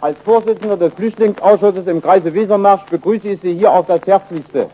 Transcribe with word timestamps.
Als 0.00 0.16
Vorsitzender 0.24 0.76
des 0.76 0.94
Flüchtlingsausschusses 0.94 1.88
im 1.88 2.00
Kreise 2.00 2.32
Wesermarsch 2.32 2.84
begrüße 2.88 3.30
ich 3.30 3.40
Sie 3.40 3.54
hier 3.54 3.72
auf 3.72 3.86
das 3.86 4.00
Herzlichste 4.06 4.70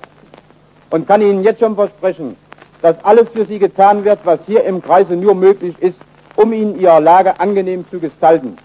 und 0.90 1.08
kann 1.08 1.22
Ihnen 1.22 1.42
jetzt 1.42 1.60
schon 1.60 1.74
versprechen, 1.74 2.36
dass 2.82 3.02
alles 3.02 3.30
für 3.30 3.46
Sie 3.46 3.58
getan 3.58 4.04
wird, 4.04 4.18
was 4.24 4.40
hier 4.44 4.64
im 4.64 4.82
Kreise 4.82 5.16
nur 5.16 5.34
möglich 5.34 5.76
ist, 5.80 5.96
um 6.36 6.52
Ihnen 6.52 6.78
Ihre 6.78 7.00
Lage 7.00 7.40
angenehm 7.40 7.86
zu 7.90 8.00
gestalten. 8.00 8.58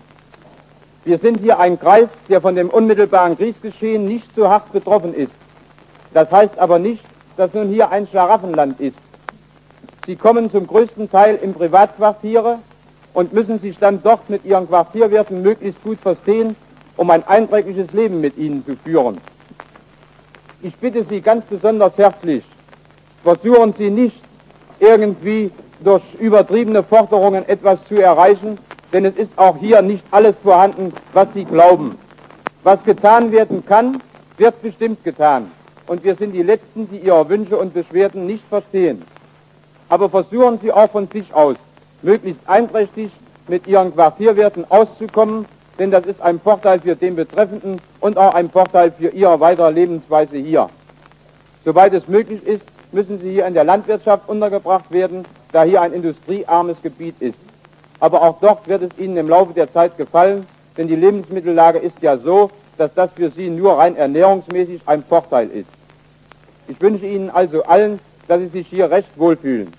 Wir 1.05 1.17
sind 1.17 1.39
hier 1.39 1.59
ein 1.59 1.79
Kreis, 1.79 2.09
der 2.27 2.41
von 2.41 2.55
dem 2.55 2.69
unmittelbaren 2.69 3.37
Kriegsgeschehen 3.37 4.05
nicht 4.05 4.27
so 4.35 4.49
hart 4.49 4.69
betroffen 4.73 5.13
ist. 5.13 5.31
Das 6.13 6.29
heißt 6.29 6.59
aber 6.59 6.77
nicht, 6.77 7.05
dass 7.37 7.53
nun 7.53 7.69
hier 7.69 7.89
ein 7.89 8.05
Schlaraffenland 8.05 8.81
ist. 8.81 8.97
Sie 10.05 10.17
kommen 10.17 10.51
zum 10.51 10.67
größten 10.67 11.09
Teil 11.09 11.39
in 11.41 11.53
Privatquartiere 11.53 12.59
und 13.13 13.33
müssen 13.33 13.59
sich 13.59 13.77
dann 13.77 14.01
dort 14.03 14.29
mit 14.29 14.45
ihren 14.45 14.67
Quartierwirten 14.67 15.41
möglichst 15.41 15.81
gut 15.83 15.99
verstehen, 15.99 16.55
um 16.97 17.09
ein 17.09 17.25
einträgliches 17.27 17.91
Leben 17.91 18.21
mit 18.21 18.37
ihnen 18.37 18.65
zu 18.65 18.75
führen. 18.75 19.17
Ich 20.61 20.75
bitte 20.75 21.05
Sie 21.09 21.21
ganz 21.21 21.45
besonders 21.45 21.97
herzlich, 21.97 22.43
versuchen 23.23 23.73
Sie 23.77 23.89
nicht 23.89 24.21
irgendwie 24.79 25.51
durch 25.81 26.03
übertriebene 26.19 26.83
Forderungen 26.83 27.47
etwas 27.47 27.79
zu 27.87 27.95
erreichen, 28.01 28.57
denn 28.91 29.05
es 29.05 29.15
ist 29.15 29.31
auch 29.37 29.57
hier 29.57 29.81
nicht 29.81 30.03
alles 30.11 30.35
vorhanden, 30.43 30.93
was 31.13 31.27
Sie 31.33 31.45
glauben. 31.45 31.97
Was 32.63 32.83
getan 32.83 33.31
werden 33.31 33.65
kann, 33.65 34.01
wird 34.37 34.61
bestimmt 34.61 35.03
getan. 35.03 35.51
Und 35.87 36.03
wir 36.03 36.15
sind 36.15 36.33
die 36.33 36.43
Letzten, 36.43 36.89
die 36.89 36.97
Ihre 36.97 37.27
Wünsche 37.29 37.57
und 37.57 37.73
Beschwerden 37.73 38.25
nicht 38.25 38.43
verstehen. 38.49 39.03
Aber 39.87 40.09
versuchen 40.09 40.59
Sie 40.61 40.71
auch 40.71 40.91
von 40.91 41.07
sich 41.07 41.33
aus, 41.33 41.55
möglichst 42.01 42.41
einträchtig 42.47 43.11
mit 43.47 43.67
Ihren 43.67 43.93
Quartierwerten 43.93 44.65
auszukommen, 44.69 45.45
denn 45.77 45.91
das 45.91 46.05
ist 46.05 46.21
ein 46.21 46.39
Vorteil 46.39 46.79
für 46.79 46.95
den 46.95 47.15
Betreffenden 47.15 47.81
und 47.99 48.17
auch 48.17 48.33
ein 48.33 48.49
Vorteil 48.49 48.91
für 48.91 49.09
Ihre 49.09 49.39
weitere 49.39 49.71
Lebensweise 49.71 50.37
hier. 50.37 50.69
Soweit 51.65 51.93
es 51.93 52.07
möglich 52.07 52.45
ist, 52.45 52.63
müssen 52.91 53.19
Sie 53.19 53.31
hier 53.31 53.45
in 53.45 53.53
der 53.53 53.63
Landwirtschaft 53.63 54.27
untergebracht 54.27 54.91
werden, 54.91 55.25
da 55.51 55.63
hier 55.63 55.81
ein 55.81 55.93
industriearmes 55.93 56.77
Gebiet 56.81 57.15
ist. 57.19 57.39
Aber 57.99 58.21
auch 58.21 58.39
dort 58.39 58.67
wird 58.67 58.83
es 58.83 58.97
Ihnen 58.97 59.17
im 59.17 59.29
Laufe 59.29 59.53
der 59.53 59.71
Zeit 59.71 59.97
gefallen, 59.97 60.47
denn 60.77 60.87
die 60.87 60.95
Lebensmittellage 60.95 61.79
ist 61.79 62.01
ja 62.01 62.17
so, 62.17 62.49
dass 62.77 62.93
das 62.93 63.09
für 63.15 63.29
Sie 63.31 63.49
nur 63.49 63.77
rein 63.77 63.95
ernährungsmäßig 63.95 64.81
ein 64.85 65.03
Vorteil 65.03 65.49
ist. 65.49 65.67
Ich 66.67 66.79
wünsche 66.79 67.05
Ihnen 67.05 67.29
also 67.29 67.63
allen, 67.63 67.99
dass 68.27 68.39
Sie 68.39 68.47
sich 68.47 68.67
hier 68.67 68.89
recht 68.89 69.09
wohlfühlen. 69.17 69.71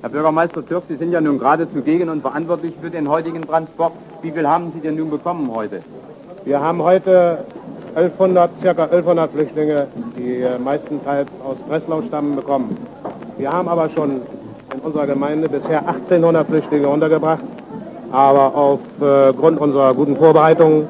Herr 0.00 0.10
Bürgermeister 0.10 0.64
Türk, 0.66 0.84
Sie 0.88 0.96
sind 0.96 1.12
ja 1.12 1.20
nun 1.20 1.38
gerade 1.38 1.70
zugegen 1.72 2.08
und 2.08 2.22
verantwortlich 2.22 2.74
für 2.80 2.90
den 2.90 3.08
heutigen 3.08 3.42
Transport. 3.42 3.92
Wie 4.22 4.30
viel 4.30 4.48
haben 4.48 4.72
Sie 4.74 4.80
denn 4.80 4.96
nun 4.96 5.10
bekommen 5.10 5.50
heute? 5.54 5.82
Wir 6.44 6.60
haben 6.60 6.82
heute 6.82 7.38
1100, 7.94 8.50
circa 8.60 8.84
1100 8.84 9.30
Flüchtlinge, 9.32 9.86
die 10.16 10.42
äh, 10.42 10.58
meistenteils 10.58 11.28
aus 11.44 11.56
Breslau 11.68 12.02
stammen, 12.02 12.36
bekommen. 12.36 12.76
Wir 13.38 13.52
haben 13.52 13.68
aber 13.68 13.90
schon 13.90 14.22
in 14.72 14.80
unserer 14.80 15.06
Gemeinde 15.06 15.48
bisher 15.48 15.86
1800 15.86 16.46
Flüchtlinge 16.46 16.88
untergebracht. 16.88 17.42
Aber 18.12 18.54
aufgrund 18.54 19.58
äh, 19.58 19.62
unserer 19.62 19.94
guten 19.94 20.16
Vorbereitungen 20.16 20.88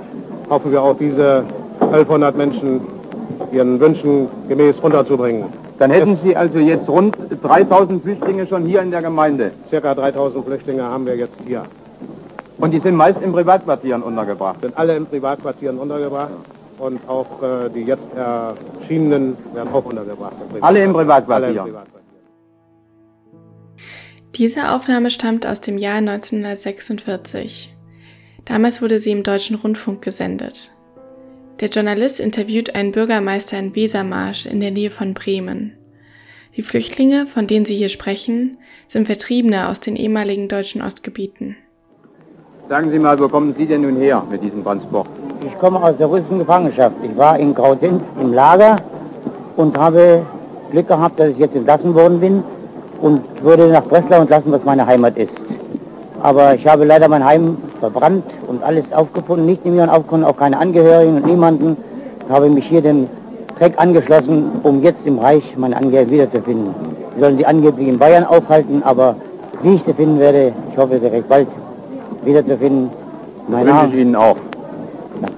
hoffen 0.51 0.71
wir 0.71 0.83
auch 0.83 0.97
diese 0.99 1.45
1100 1.81 2.37
Menschen 2.37 2.81
ihren 3.53 3.81
Wünschen 3.81 4.29
gemäß 4.49 4.77
unterzubringen. 4.81 5.66
Dann 5.79 5.91
hätten 5.91 6.19
Sie 6.23 6.35
also 6.35 6.59
jetzt 6.59 6.89
rund 6.89 7.17
3000 7.43 8.03
Flüchtlinge 8.03 8.47
schon 8.47 8.65
hier 8.65 8.81
in 8.83 8.91
der 8.91 9.03
Gemeinde. 9.03 9.53
Circa 9.69 9.95
3000 9.95 10.45
Flüchtlinge 10.45 10.83
haben 10.83 11.07
wir 11.07 11.17
jetzt 11.17 11.37
hier. 11.47 11.65
Und 12.59 12.71
die 12.71 12.81
sind 12.81 12.97
meist 12.97 13.21
in 13.21 13.33
Privatquartieren 13.33 14.03
untergebracht? 14.03 14.63
Sind 14.63 14.77
alle 14.79 14.97
in 14.97 15.05
Privatquartieren 15.05 15.77
untergebracht 15.77 16.31
und 16.79 17.07
auch 17.07 17.43
äh, 17.43 17.69
die 17.69 17.83
jetzt 17.83 18.07
erschienenen 18.17 19.37
werden 19.53 19.73
auch 19.73 19.85
untergebracht. 19.85 20.33
Alle 20.63 20.83
in 20.83 20.93
Privatquartieren? 20.93 21.75
Diese 24.35 24.71
Aufnahme 24.71 25.11
stammt 25.11 25.47
aus 25.47 25.61
dem 25.61 25.77
Jahr 25.77 25.97
1946. 25.97 27.75
Damals 28.45 28.81
wurde 28.81 28.99
sie 28.99 29.11
im 29.11 29.23
Deutschen 29.23 29.57
Rundfunk 29.57 30.03
gesendet. 30.03 30.73
Der 31.61 31.69
Journalist 31.69 32.21
interviewt 32.21 32.75
einen 32.75 32.93
Bürgermeister 32.93 33.59
in 33.59 33.75
Wesermarsch 33.75 34.45
in 34.45 34.61
der 34.61 34.71
Nähe 34.71 34.91
von 34.91 35.15
Bremen. 35.15 35.73
Die 36.55 36.61
Flüchtlinge, 36.61 37.27
von 37.27 37.47
denen 37.47 37.65
Sie 37.65 37.75
hier 37.75 37.89
sprechen, 37.89 38.59
sind 38.87 39.07
Vertriebene 39.07 39.69
aus 39.69 39.81
den 39.81 39.97
ehemaligen 39.97 40.49
deutschen 40.49 40.83
Ostgebieten. 40.83 41.57
Sagen 42.69 42.91
Sie 42.91 42.99
mal, 42.99 43.19
wo 43.19 43.29
kommen 43.29 43.55
Sie 43.57 43.65
denn 43.65 43.83
nun 43.83 43.97
her 43.97 44.23
mit 44.31 44.43
diesem 44.43 44.63
Transport? 44.63 45.09
Ich 45.47 45.59
komme 45.59 45.83
aus 45.83 45.97
der 45.97 46.09
russischen 46.09 46.41
Gefangenschaft. 46.41 46.97
Ich 47.03 47.17
war 47.17 47.39
in 47.39 47.55
Graudenz 47.55 48.03
im 48.21 48.35
Lager 48.35 48.77
und 49.57 49.79
habe 49.79 50.27
Glück 50.71 50.89
gehabt, 50.89 51.19
dass 51.19 51.31
ich 51.31 51.39
jetzt 51.39 51.57
entlassen 51.57 51.95
worden 51.95 52.21
bin 52.21 52.45
und 53.01 53.23
wurde 53.43 53.69
nach 53.69 53.85
Breslau 53.85 54.21
entlassen, 54.21 54.53
was 54.53 54.65
meine 54.65 54.85
Heimat 54.85 55.17
ist. 55.17 55.33
Aber 56.21 56.55
ich 56.55 56.67
habe 56.67 56.85
leider 56.85 57.09
mein 57.09 57.25
Heim 57.25 57.57
verbrannt 57.91 58.25
und 58.47 58.63
alles 58.63 58.85
aufgefunden, 58.93 59.47
nicht 59.47 59.65
in 59.65 59.77
mir 59.77 59.93
aufgefunden, 59.93 60.29
auch 60.29 60.37
keine 60.37 60.59
Angehörigen 60.59 61.17
und 61.17 61.27
niemanden. 61.27 61.77
Ich 62.27 62.33
habe 62.35 62.49
mich 62.49 62.67
hier 62.67 62.83
dem 62.83 63.09
Dreck 63.59 63.75
angeschlossen, 63.77 64.51
um 64.63 64.83
jetzt 64.83 65.01
im 65.05 65.19
Reich 65.19 65.45
meine 65.57 65.77
Angehörigen 65.77 66.11
wiederzufinden. 66.11 66.75
Sie 67.15 67.21
sollen 67.21 67.37
sie 67.39 67.47
angeblich 67.47 67.89
in 67.89 67.99
Bayern 67.99 68.25
aufhalten, 68.25 68.83
aber 68.85 69.15
wie 69.63 69.75
ich 69.77 69.83
sie 69.85 69.95
finden 69.95 70.19
werde, 70.19 70.53
ich 70.71 70.79
hoffe, 70.79 70.99
sie 71.01 71.07
recht 71.07 71.29
bald 71.29 71.49
wiederzufinden. 72.25 72.91
Mein 73.49 73.67
wünsche 73.67 73.87
ich 73.93 74.03
Ihnen 74.03 74.17
auch. 74.17 74.37
Ja. 75.23 75.29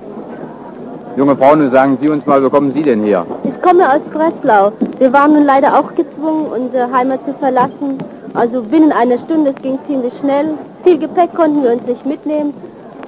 Junge 1.17 1.37
Frauen, 1.37 1.71
sagen 1.71 1.99
Sie 2.01 2.09
uns 2.09 2.25
mal, 2.27 2.43
wo 2.43 2.49
kommen 2.49 2.73
Sie 2.73 2.83
denn 2.83 3.03
her? 3.03 3.27
Ich 3.45 3.61
komme 3.63 3.85
aus 3.85 4.01
Breslau. 4.13 4.73
Wir 4.99 5.13
waren 5.13 5.35
nun 5.35 5.45
leider 5.45 5.79
auch 5.79 5.95
gezwungen, 5.95 6.47
unsere 6.47 6.91
Heimat 6.91 7.21
zu 7.27 7.35
verlassen. 7.35 7.99
Also 8.35 8.63
binnen 8.63 8.93
einer 8.93 9.19
Stunde, 9.19 9.55
es 9.57 9.63
ging 9.63 9.79
ziemlich 9.87 10.15
schnell. 10.19 10.57
Viel 10.85 10.99
Gepäck 10.99 11.35
konnten 11.35 11.63
wir 11.63 11.73
uns 11.73 11.87
nicht 11.87 12.07
mitnehmen, 12.07 12.55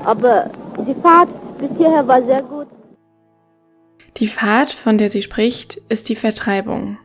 aber 0.04 0.50
die 0.86 0.94
Fahrt 0.94 1.28
bis 1.58 1.70
hierher 1.76 2.06
war 2.06 2.22
sehr 2.22 2.42
gut. 2.42 2.66
Die 4.16 4.26
Fahrt, 4.26 4.70
von 4.70 4.98
der 4.98 5.08
sie 5.08 5.22
spricht, 5.22 5.76
ist 5.88 6.08
die 6.08 6.16
Vertreibung. 6.16 6.98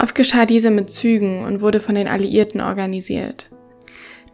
Oft 0.00 0.14
geschah 0.14 0.46
diese 0.46 0.70
mit 0.70 0.90
Zügen 0.90 1.44
und 1.44 1.60
wurde 1.60 1.80
von 1.80 1.94
den 1.94 2.08
Alliierten 2.08 2.60
organisiert. 2.60 3.50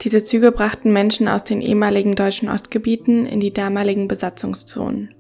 Diese 0.03 0.22
Züge 0.22 0.53
brachten 0.53 0.92
Menschen 0.92 1.26
aus 1.28 1.44
den 1.44 1.60
ehemaligen 1.60 2.14
deutschen 2.14 2.48
Ostgebieten 2.48 3.26
in 3.26 3.41
die 3.41 3.53
damaligen 3.53 4.06
Besatzungszonen. 4.06 5.14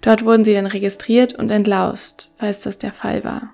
Dort 0.00 0.24
wurden 0.24 0.44
sie 0.44 0.54
dann 0.54 0.66
registriert 0.66 1.34
und 1.34 1.50
entlaust, 1.50 2.32
falls 2.38 2.62
das 2.62 2.78
der 2.78 2.92
Fall 2.92 3.24
war. 3.24 3.52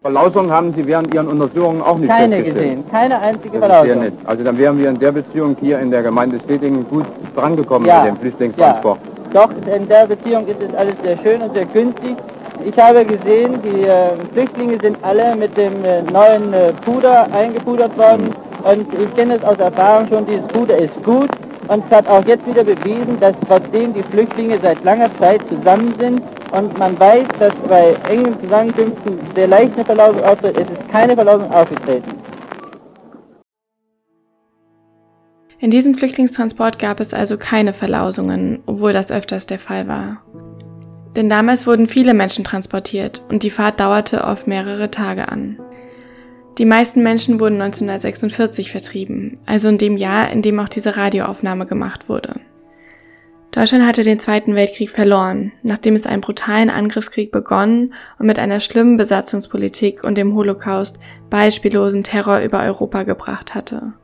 Verlausung 0.00 0.52
haben 0.52 0.72
Sie 0.74 0.86
während 0.86 1.12
Ihren 1.12 1.26
Untersuchungen 1.26 1.82
auch 1.82 1.98
nicht 1.98 2.08
Keine 2.08 2.40
gesehen, 2.40 2.84
keine 2.88 3.18
einzige 3.20 3.58
Verlausung. 3.58 4.12
Also 4.26 4.44
dann 4.44 4.56
wären 4.56 4.78
wir 4.78 4.90
in 4.90 4.98
der 5.00 5.10
Beziehung 5.10 5.56
hier 5.58 5.80
in 5.80 5.90
der 5.90 6.04
Gemeinde 6.04 6.38
Stetingen 6.44 6.88
gut 6.88 7.04
drangekommen 7.34 7.88
ja. 7.88 8.04
mit 8.04 8.12
dem 8.12 8.16
Flüchtlingstransport. 8.18 9.00
Ja. 9.34 9.46
Doch, 9.46 9.50
in 9.66 9.88
der 9.88 10.06
Beziehung 10.06 10.46
ist 10.46 10.62
es 10.62 10.72
alles 10.76 10.94
sehr 11.02 11.18
schön 11.18 11.42
und 11.42 11.52
sehr 11.52 11.64
günstig. 11.64 12.16
Ich 12.64 12.78
habe 12.78 13.04
gesehen, 13.04 13.60
die 13.64 13.82
äh, 13.82 14.10
Flüchtlinge 14.32 14.78
sind 14.80 14.96
alle 15.02 15.34
mit 15.34 15.56
dem 15.56 15.84
äh, 15.84 16.02
neuen 16.02 16.52
äh, 16.54 16.72
Puder 16.84 17.26
eingepudert 17.32 17.98
worden. 17.98 18.32
Und 18.62 18.86
ich 18.94 19.16
kenne 19.16 19.34
es 19.34 19.42
aus 19.42 19.58
Erfahrung 19.58 20.06
schon, 20.06 20.26
dieses 20.26 20.46
Puder 20.46 20.78
ist 20.78 20.94
gut. 21.02 21.28
Und 21.66 21.84
es 21.90 21.96
hat 21.96 22.08
auch 22.08 22.24
jetzt 22.24 22.46
wieder 22.46 22.62
bewiesen, 22.62 23.18
dass 23.18 23.34
trotzdem 23.48 23.92
die 23.94 24.04
Flüchtlinge 24.04 24.60
seit 24.62 24.82
langer 24.84 25.10
Zeit 25.18 25.40
zusammen 25.48 25.92
sind, 25.98 26.22
und 26.52 26.78
man 26.78 26.98
weiß, 26.98 27.26
dass 27.38 27.54
bei 27.68 27.96
engen 28.08 28.38
Zusammenkünften 28.40 29.18
sehr 29.34 29.48
leicht 29.48 29.74
eine 29.74 29.84
Verlaubung 29.84 30.22
auftritt. 30.22 30.56
Es 30.56 30.68
ist 30.70 30.88
keine 30.90 31.14
Verlaubung 31.14 31.50
aufgetreten. 31.52 32.12
In 35.60 35.70
diesem 35.70 35.94
Flüchtlingstransport 35.94 36.78
gab 36.78 37.00
es 37.00 37.12
also 37.12 37.36
keine 37.36 37.72
Verlausungen, 37.72 38.60
obwohl 38.66 38.92
das 38.92 39.10
öfters 39.10 39.46
der 39.46 39.58
Fall 39.58 39.88
war. 39.88 40.22
Denn 41.16 41.28
damals 41.28 41.66
wurden 41.66 41.88
viele 41.88 42.14
Menschen 42.14 42.44
transportiert 42.44 43.22
und 43.28 43.42
die 43.42 43.50
Fahrt 43.50 43.80
dauerte 43.80 44.22
oft 44.22 44.46
mehrere 44.46 44.90
Tage 44.90 45.28
an. 45.28 45.58
Die 46.58 46.64
meisten 46.64 47.02
Menschen 47.02 47.40
wurden 47.40 47.60
1946 47.60 48.70
vertrieben, 48.70 49.40
also 49.46 49.68
in 49.68 49.78
dem 49.78 49.96
Jahr, 49.96 50.30
in 50.30 50.42
dem 50.42 50.60
auch 50.60 50.68
diese 50.68 50.96
Radioaufnahme 50.96 51.66
gemacht 51.66 52.08
wurde. 52.08 52.40
Deutschland 53.58 53.84
hatte 53.84 54.04
den 54.04 54.20
Zweiten 54.20 54.54
Weltkrieg 54.54 54.88
verloren, 54.88 55.50
nachdem 55.64 55.96
es 55.96 56.06
einen 56.06 56.20
brutalen 56.20 56.70
Angriffskrieg 56.70 57.32
begonnen 57.32 57.92
und 58.20 58.26
mit 58.28 58.38
einer 58.38 58.60
schlimmen 58.60 58.96
Besatzungspolitik 58.96 60.04
und 60.04 60.16
dem 60.16 60.36
Holocaust 60.36 61.00
beispiellosen 61.28 62.04
Terror 62.04 62.38
über 62.38 62.62
Europa 62.62 63.02
gebracht 63.02 63.56
hatte. 63.56 63.94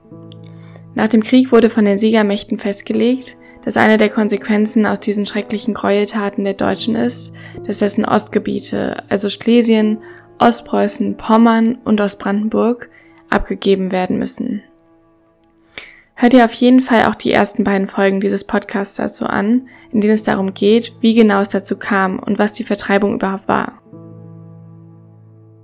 Nach 0.97 1.07
dem 1.07 1.23
Krieg 1.23 1.53
wurde 1.53 1.71
von 1.71 1.85
den 1.85 1.99
Siegermächten 1.99 2.59
festgelegt, 2.59 3.37
dass 3.65 3.77
eine 3.77 3.97
der 3.97 4.09
Konsequenzen 4.09 4.87
aus 4.87 4.99
diesen 4.99 5.25
schrecklichen 5.25 5.73
Gräueltaten 5.73 6.43
der 6.43 6.55
Deutschen 6.55 6.97
ist, 6.97 7.33
dass 7.65 7.79
dessen 7.79 8.05
Ostgebiete, 8.05 9.05
also 9.09 9.29
Schlesien, 9.29 10.01
Ostpreußen, 10.39 11.17
Pommern 11.17 11.79
und 11.85 12.01
Ostbrandenburg, 12.01 12.91
abgegeben 13.31 13.93
werden 13.93 14.19
müssen. 14.19 14.65
Hört 16.17 16.33
ihr 16.33 16.45
auf 16.45 16.53
jeden 16.55 16.81
Fall 16.81 17.07
auch 17.07 17.17
die 17.17 17.33
ersten 17.33 17.65
beiden 17.65 17.89
Folgen 17.89 18.21
dieses 18.21 18.45
Podcasts 18.45 18.97
dazu 18.97 19.27
an, 19.27 19.69
in 19.91 20.01
denen 20.01 20.15
es 20.15 20.23
darum 20.23 20.55
geht, 20.55 20.95
wie 21.01 21.15
genau 21.15 21.41
es 21.41 21.49
dazu 21.49 21.77
kam 21.77 22.19
und 22.21 22.39
was 22.39 22.53
die 22.53 22.65
Vertreibung 22.65 23.15
überhaupt 23.15 23.49
war. 23.49 23.81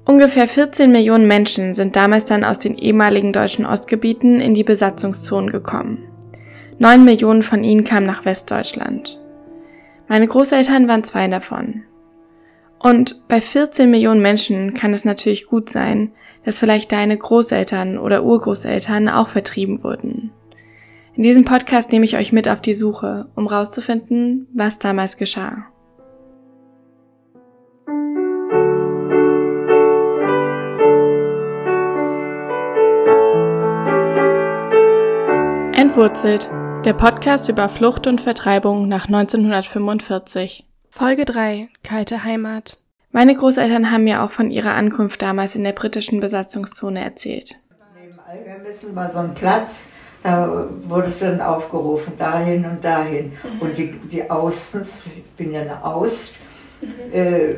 Ungefähr 0.04 0.48
14 0.48 0.90
Millionen 0.90 1.28
Menschen 1.28 1.72
sind 1.72 1.94
damals 1.94 2.24
dann 2.24 2.42
aus 2.42 2.58
den 2.58 2.76
ehemaligen 2.76 3.32
deutschen 3.32 3.64
Ostgebieten 3.64 4.40
in 4.40 4.54
die 4.54 4.64
Besatzungszonen 4.64 5.50
gekommen. 5.50 6.08
Neun 6.78 7.04
Millionen 7.04 7.44
von 7.44 7.62
ihnen 7.62 7.84
kamen 7.84 8.06
nach 8.06 8.24
Westdeutschland. 8.24 9.20
Meine 10.08 10.26
Großeltern 10.26 10.88
waren 10.88 11.04
zwei 11.04 11.28
davon. 11.28 11.84
Und 12.80 13.28
bei 13.28 13.40
14 13.40 13.88
Millionen 13.88 14.20
Menschen 14.20 14.74
kann 14.74 14.92
es 14.92 15.04
natürlich 15.04 15.46
gut 15.46 15.70
sein, 15.70 16.10
dass 16.44 16.58
vielleicht 16.58 16.90
deine 16.90 17.16
Großeltern 17.16 17.98
oder 17.98 18.24
Urgroßeltern 18.24 19.08
auch 19.08 19.28
vertrieben 19.28 19.84
wurden. 19.84 20.32
In 21.20 21.24
diesem 21.24 21.44
Podcast 21.44 21.92
nehme 21.92 22.06
ich 22.06 22.16
euch 22.16 22.32
mit 22.32 22.48
auf 22.48 22.62
die 22.62 22.72
Suche, 22.72 23.28
um 23.34 23.46
rauszufinden, 23.46 24.48
was 24.54 24.78
damals 24.78 25.18
geschah. 25.18 25.66
Entwurzelt, 35.74 36.48
der 36.86 36.94
Podcast 36.94 37.50
über 37.50 37.68
Flucht 37.68 38.06
und 38.06 38.22
Vertreibung 38.22 38.88
nach 38.88 39.04
1945. 39.04 40.64
Folge 40.88 41.26
3, 41.26 41.68
Kalte 41.82 42.24
Heimat. 42.24 42.78
Meine 43.10 43.34
Großeltern 43.34 43.90
haben 43.90 44.04
mir 44.04 44.22
auch 44.22 44.30
von 44.30 44.50
ihrer 44.50 44.72
Ankunft 44.72 45.20
damals 45.20 45.54
in 45.54 45.64
der 45.64 45.72
britischen 45.72 46.20
Besatzungszone 46.20 47.04
erzählt. 47.04 47.56
Neben 47.94 48.18
Algermissen 48.20 48.96
war 48.96 49.12
so 49.12 49.18
ein 49.18 49.34
Platz, 49.34 49.88
da 50.22 50.66
wurde 50.86 51.06
es 51.06 51.18
dann 51.20 51.40
aufgerufen, 51.40 52.12
dahin 52.18 52.64
und 52.64 52.84
dahin. 52.84 53.32
Mhm. 53.32 53.60
Und 53.60 53.78
die, 53.78 53.92
die 54.10 54.30
Austens, 54.30 55.02
ich 55.06 55.30
bin 55.32 55.52
ja 55.52 55.62
eine 55.62 55.82
Aust, 55.82 56.34
mhm. 56.80 56.88
äh, 57.12 57.54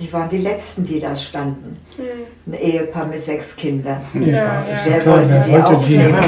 die 0.00 0.12
waren 0.12 0.28
die 0.28 0.38
Letzten, 0.38 0.84
die 0.84 0.98
da 0.98 1.14
standen. 1.14 1.76
Mhm. 1.96 2.52
Ein 2.52 2.60
Ehepaar 2.60 3.06
mit 3.06 3.24
sechs 3.24 3.54
Kindern. 3.54 4.00
Ja, 4.14 4.32
ja. 4.32 4.64
Der 4.84 5.06
wollte 5.06 5.44
die 5.46 5.56
aufnehmen. 5.56 6.20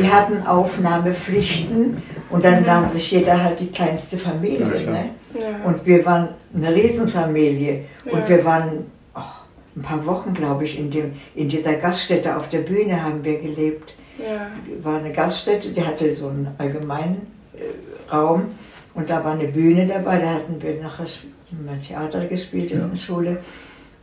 Die 0.00 0.10
hatten 0.10 0.46
Aufnahmepflichten 0.46 2.02
und 2.30 2.44
dann 2.44 2.64
nahm 2.64 2.88
sich 2.88 3.10
jeder 3.12 3.42
halt 3.42 3.60
die 3.60 3.70
kleinste 3.70 4.18
Familie. 4.18 4.66
Ne? 4.66 5.10
Und 5.64 5.86
wir 5.86 6.04
waren 6.04 6.30
eine 6.54 6.74
Riesenfamilie. 6.74 7.84
Und 8.10 8.28
wir 8.28 8.44
waren 8.44 8.86
ein 9.76 9.82
paar 9.82 10.04
Wochen, 10.06 10.34
glaube 10.34 10.64
ich, 10.64 10.78
in, 10.78 10.90
dem, 10.90 11.12
in 11.34 11.48
dieser 11.48 11.74
Gaststätte 11.74 12.36
auf 12.36 12.48
der 12.48 12.60
Bühne 12.60 13.02
haben 13.02 13.22
wir 13.22 13.38
gelebt. 13.38 13.94
Ja. 14.22 14.48
War 14.82 14.98
eine 14.98 15.12
Gaststätte, 15.12 15.70
die 15.70 15.82
hatte 15.82 16.14
so 16.16 16.28
einen 16.28 16.48
allgemeinen 16.58 17.26
äh, 17.54 18.12
Raum 18.12 18.46
und 18.94 19.08
da 19.08 19.24
war 19.24 19.32
eine 19.32 19.48
Bühne 19.48 19.86
dabei, 19.86 20.18
da 20.18 20.34
hatten 20.34 20.60
wir 20.60 20.82
nachher 20.82 21.06
Theater 21.86 22.26
gespielt 22.26 22.72
in 22.72 22.90
der 22.90 22.96
Schule. 22.96 23.38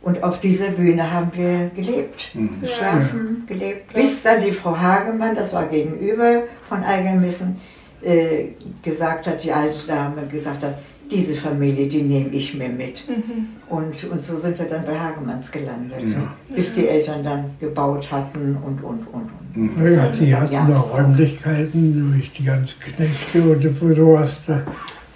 Und 0.00 0.22
auf 0.22 0.40
dieser 0.40 0.68
Bühne 0.68 1.12
haben 1.12 1.30
wir 1.34 1.70
gelebt, 1.74 2.30
mhm. 2.32 2.60
geschlafen, 2.62 3.46
ja. 3.48 3.54
gelebt, 3.54 3.92
bis 3.92 4.22
dann 4.22 4.42
die 4.44 4.52
Frau 4.52 4.76
Hagemann, 4.76 5.34
das 5.34 5.52
war 5.52 5.66
gegenüber 5.66 6.44
von 6.68 6.84
Algermissen, 6.84 7.60
äh, 8.00 8.50
gesagt 8.82 9.26
hat, 9.26 9.42
die 9.42 9.52
alte 9.52 9.86
Dame 9.86 10.26
gesagt 10.28 10.62
hat, 10.62 10.78
diese 11.10 11.34
Familie, 11.34 11.88
die 11.88 12.02
nehme 12.02 12.28
ich 12.30 12.54
mir 12.54 12.68
mit. 12.68 13.08
Mhm. 13.08 13.48
Und, 13.68 14.04
und 14.04 14.24
so 14.24 14.38
sind 14.38 14.58
wir 14.58 14.66
dann 14.66 14.84
bei 14.84 14.98
Hagemanns 14.98 15.50
gelandet, 15.50 16.00
ja. 16.02 16.34
bis 16.54 16.72
die 16.74 16.86
Eltern 16.86 17.24
dann 17.24 17.44
gebaut 17.58 18.10
hatten 18.12 18.56
und, 18.64 18.82
und, 18.82 19.06
und. 19.08 19.14
und. 19.14 19.37
Mhm. 19.58 19.92
Ja, 19.92 20.06
die 20.08 20.36
hatten 20.36 20.52
ja. 20.52 20.68
noch 20.68 20.92
Räumlichkeiten 20.92 22.12
durch 22.12 22.32
die 22.32 22.44
ganzen 22.44 22.78
Knechte 22.78 23.42
oder 23.42 23.94
sowas, 23.94 24.36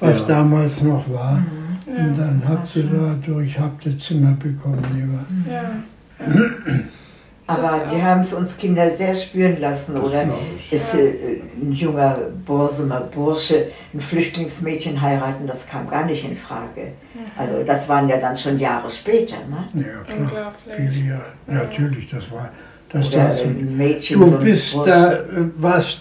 was 0.00 0.20
ja. 0.20 0.26
damals 0.26 0.82
noch 0.82 1.08
war. 1.08 1.34
Mhm. 1.86 2.06
Und 2.06 2.18
dann 2.18 2.42
habt 2.48 2.74
ihr 2.74 2.84
dadurch 2.84 3.58
habt 3.58 3.86
ihr 3.86 3.96
Zimmer 3.98 4.32
bekommen. 4.32 5.28
Ja. 5.48 5.70
Aber 7.46 7.82
wir 7.90 8.02
haben 8.02 8.22
es 8.22 8.32
uns 8.32 8.56
Kinder 8.56 8.90
sehr 8.96 9.14
spüren 9.14 9.60
lassen, 9.60 9.94
das 9.94 10.04
oder? 10.04 10.24
Ist 10.70 10.94
äh, 10.94 11.40
ein 11.60 11.72
junger 11.72 12.16
Borsumer 12.46 13.00
Bursche 13.00 13.66
ein 13.92 14.00
Flüchtlingsmädchen 14.00 15.00
heiraten, 15.00 15.46
das 15.46 15.66
kam 15.66 15.88
gar 15.88 16.06
nicht 16.06 16.24
in 16.24 16.36
Frage. 16.36 16.92
Also 17.36 17.62
das 17.64 17.88
waren 17.88 18.08
ja 18.08 18.16
dann 18.16 18.36
schon 18.36 18.58
Jahre 18.58 18.90
später, 18.90 19.36
ne? 19.48 19.84
Ja, 19.84 20.28
klar. 20.28 20.54
Viele 20.76 21.08
Jahre. 21.08 21.32
Natürlich, 21.46 22.08
das 22.10 22.30
war. 22.30 22.50
Das 22.92 23.08
oder 23.08 23.28
das, 23.28 23.42
du 24.10 24.38
bist 24.38 24.76
da, 24.84 25.20
was 25.56 25.98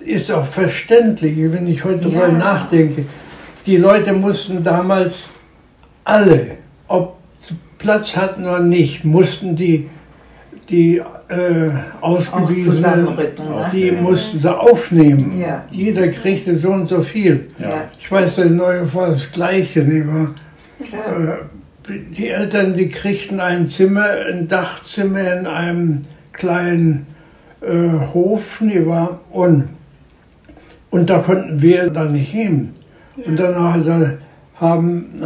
ist 0.00 0.30
auch 0.30 0.46
verständlich, 0.46 1.36
wenn 1.52 1.66
ich 1.66 1.84
heute 1.84 2.08
ja. 2.08 2.28
nachdenke. 2.28 3.06
Die 3.66 3.76
Leute 3.76 4.12
mussten 4.12 4.62
damals 4.62 5.28
alle, 6.04 6.58
ob 6.86 7.16
Platz 7.78 8.16
hatten 8.16 8.44
oder 8.44 8.60
nicht, 8.60 9.04
mussten 9.04 9.56
die 9.56 9.88
die 10.68 10.98
äh, 10.98 11.70
Ausgewiesenen, 12.00 13.04
ne? 13.04 13.70
die 13.72 13.90
mussten 13.90 14.38
sie 14.38 14.54
aufnehmen. 14.54 15.40
Ja. 15.40 15.64
Jeder 15.70 16.08
kriegte 16.08 16.58
so 16.58 16.68
und 16.70 16.88
so 16.88 17.02
viel. 17.02 17.48
Ja. 17.58 17.88
Ich 17.98 18.10
weiß, 18.10 18.36
der 18.36 18.46
Neue 18.46 18.92
war 18.92 19.08
das 19.08 19.32
Gleiche. 19.32 19.82
Nicht 19.82 20.06
Äh, 20.92 21.92
die 22.16 22.28
Eltern, 22.28 22.76
die 22.76 22.90
kriegten 22.90 23.40
ein 23.40 23.68
Zimmer, 23.68 24.06
ein 24.30 24.46
Dachzimmer 24.46 25.38
in 25.38 25.46
einem 25.46 26.02
kleinen 26.38 27.06
äh, 27.60 27.90
Hof, 28.14 28.60
wahr? 28.60 29.20
Und, 29.30 29.68
und 30.90 31.10
da 31.10 31.18
konnten 31.18 31.60
wir 31.60 31.90
dann 31.90 32.12
nicht 32.12 32.30
hin. 32.30 32.70
Ja. 33.16 33.26
Und 33.26 33.38
danach 33.38 33.84
dann 33.84 34.18
haben, 34.54 35.22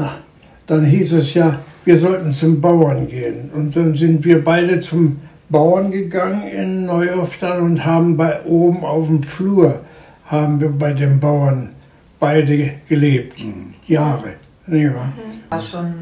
dann 0.66 0.84
hieß 0.84 1.12
es 1.12 1.34
ja, 1.34 1.60
wir 1.84 1.98
sollten 1.98 2.32
zum 2.32 2.60
Bauern 2.60 3.08
gehen. 3.08 3.50
Und 3.54 3.76
dann 3.76 3.96
sind 3.96 4.24
wir 4.24 4.44
beide 4.44 4.80
zum 4.80 5.20
Bauern 5.48 5.90
gegangen 5.90 6.44
in 6.44 6.86
Neuhofstadt 6.86 7.60
und 7.60 7.84
haben 7.84 8.16
bei 8.16 8.42
oben 8.44 8.84
auf 8.84 9.06
dem 9.06 9.22
Flur 9.22 9.80
haben 10.24 10.60
wir 10.60 10.70
bei 10.70 10.94
den 10.94 11.20
Bauern 11.20 11.70
beide 12.18 12.74
gelebt. 12.88 13.44
Mhm. 13.44 13.74
Jahre. 13.86 14.34
Nee, 14.66 14.90
war. 14.90 15.60
schon 15.60 15.94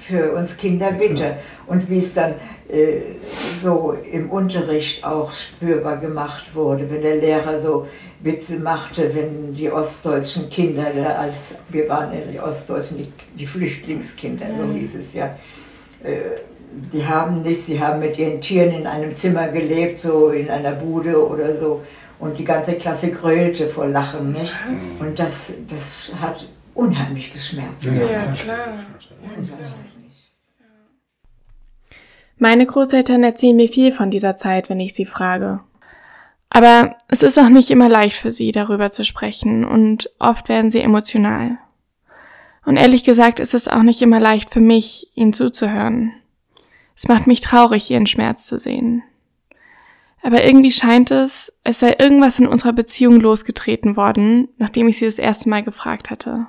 für 0.00 0.32
uns 0.32 0.56
Kinder 0.56 0.92
bitter. 0.92 1.38
Und 1.66 1.90
wie 1.90 1.98
es 1.98 2.14
dann 2.14 2.34
äh, 2.68 3.00
so 3.62 3.96
im 4.10 4.30
Unterricht 4.30 5.04
auch 5.04 5.32
spürbar 5.32 5.96
gemacht 5.96 6.54
wurde, 6.54 6.88
wenn 6.90 7.02
der 7.02 7.16
Lehrer 7.16 7.60
so 7.60 7.86
Witze 8.20 8.56
machte, 8.56 9.14
wenn 9.14 9.54
die 9.54 9.70
ostdeutschen 9.70 10.48
Kinder, 10.50 10.86
als 11.18 11.56
wir 11.68 11.88
waren 11.88 12.12
ja 12.12 12.20
die 12.20 12.40
Ostdeutschen, 12.40 12.98
die, 12.98 13.12
die 13.38 13.46
Flüchtlingskinder, 13.46 14.46
so 14.56 14.66
mhm. 14.66 14.74
hieß 14.74 14.94
es 14.96 15.14
ja, 15.14 15.36
äh, 16.02 16.40
die 16.92 17.04
haben 17.04 17.42
nicht, 17.42 17.66
sie 17.66 17.80
haben 17.80 18.00
mit 18.00 18.18
ihren 18.18 18.40
Tieren 18.40 18.72
in 18.72 18.86
einem 18.86 19.16
Zimmer 19.16 19.48
gelebt, 19.48 20.00
so 20.00 20.28
in 20.28 20.50
einer 20.50 20.72
Bude 20.72 21.26
oder 21.26 21.56
so. 21.56 21.82
Und 22.18 22.38
die 22.38 22.44
ganze 22.44 22.74
Klasse 22.74 23.10
grölte 23.10 23.68
vor 23.68 23.86
Lachen, 23.86 24.32
nicht? 24.32 24.54
Und 25.00 25.18
das, 25.18 25.52
das 25.68 26.12
hat 26.18 26.48
unheimlich 26.76 27.32
geschmerzt. 27.32 27.82
Ja, 27.82 27.92
ja 27.92 28.32
klar. 28.32 28.84
Meine 32.38 32.66
Großeltern 32.66 33.24
erzählen 33.24 33.56
mir 33.56 33.68
viel 33.68 33.92
von 33.92 34.10
dieser 34.10 34.36
Zeit, 34.36 34.68
wenn 34.68 34.78
ich 34.78 34.94
sie 34.94 35.06
frage. 35.06 35.60
Aber 36.50 36.94
es 37.08 37.22
ist 37.22 37.38
auch 37.38 37.48
nicht 37.48 37.70
immer 37.70 37.88
leicht 37.88 38.16
für 38.16 38.30
sie, 38.30 38.52
darüber 38.52 38.90
zu 38.92 39.04
sprechen, 39.04 39.64
und 39.64 40.10
oft 40.18 40.48
werden 40.48 40.70
sie 40.70 40.80
emotional. 40.80 41.58
Und 42.64 42.76
ehrlich 42.76 43.04
gesagt 43.04 43.40
ist 43.40 43.54
es 43.54 43.68
auch 43.68 43.82
nicht 43.82 44.02
immer 44.02 44.20
leicht 44.20 44.50
für 44.50 44.60
mich, 44.60 45.10
ihnen 45.14 45.32
zuzuhören. 45.32 46.12
Es 46.94 47.08
macht 47.08 47.26
mich 47.26 47.40
traurig, 47.40 47.90
ihren 47.90 48.06
Schmerz 48.06 48.46
zu 48.46 48.58
sehen. 48.58 49.02
Aber 50.22 50.44
irgendwie 50.44 50.72
scheint 50.72 51.10
es, 51.10 51.52
es 51.62 51.78
sei 51.78 51.94
irgendwas 51.98 52.38
in 52.38 52.48
unserer 52.48 52.72
Beziehung 52.72 53.20
losgetreten 53.20 53.96
worden, 53.96 54.48
nachdem 54.58 54.88
ich 54.88 54.98
sie 54.98 55.04
das 55.04 55.18
erste 55.18 55.48
Mal 55.48 55.62
gefragt 55.62 56.10
hatte. 56.10 56.48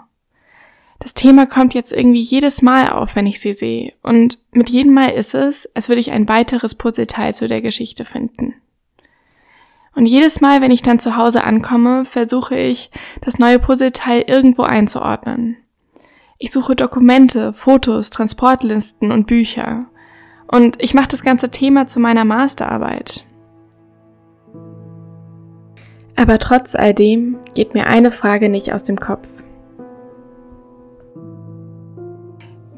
Das 1.00 1.14
Thema 1.14 1.46
kommt 1.46 1.74
jetzt 1.74 1.92
irgendwie 1.92 2.20
jedes 2.20 2.62
Mal 2.62 2.90
auf, 2.90 3.16
wenn 3.16 3.28
ich 3.28 3.40
sie 3.40 3.54
sehe, 3.54 3.94
und 4.02 4.40
mit 4.52 4.70
jedem 4.70 4.94
Mal 4.94 5.10
ist 5.10 5.36
es, 5.36 5.70
als 5.76 5.90
würde 5.90 6.02
ich 6.02 6.12
ein 6.12 6.28
weiteres 6.28 6.76
Puzzleteil 6.76 7.34
zu 7.34 7.48
der 7.48 7.62
Geschichte 7.62 8.04
finden. 8.04 8.56
Und 9.96 10.06
jedes 10.06 10.42
Mal, 10.42 10.62
wenn 10.62 10.72
ich 10.72 10.84
dann 10.84 11.00
zu 11.00 11.18
Hause 11.18 11.44
ankomme, 11.44 12.06
versuche 12.06 12.56
ich, 12.56 12.92
das 13.22 13.40
neue 13.40 13.58
Puzzleteil 13.58 14.26
irgendwo 14.28 14.62
einzuordnen. 14.62 15.58
Ich 16.38 16.52
suche 16.52 16.76
Dokumente, 16.76 17.52
Fotos, 17.52 18.12
Transportlisten 18.12 19.12
und 19.12 19.26
Bücher. 19.26 19.86
Und 20.48 20.82
ich 20.82 20.94
mache 20.94 21.08
das 21.08 21.24
ganze 21.24 21.50
Thema 21.50 21.88
zu 21.88 22.00
meiner 22.00 22.26
Masterarbeit. 22.26 23.26
Aber 26.16 26.38
trotz 26.38 26.76
all 26.76 26.94
dem 26.94 27.38
geht 27.56 27.74
mir 27.74 27.88
eine 27.88 28.12
Frage 28.12 28.50
nicht 28.50 28.74
aus 28.74 28.84
dem 28.84 29.00
Kopf. 29.00 29.28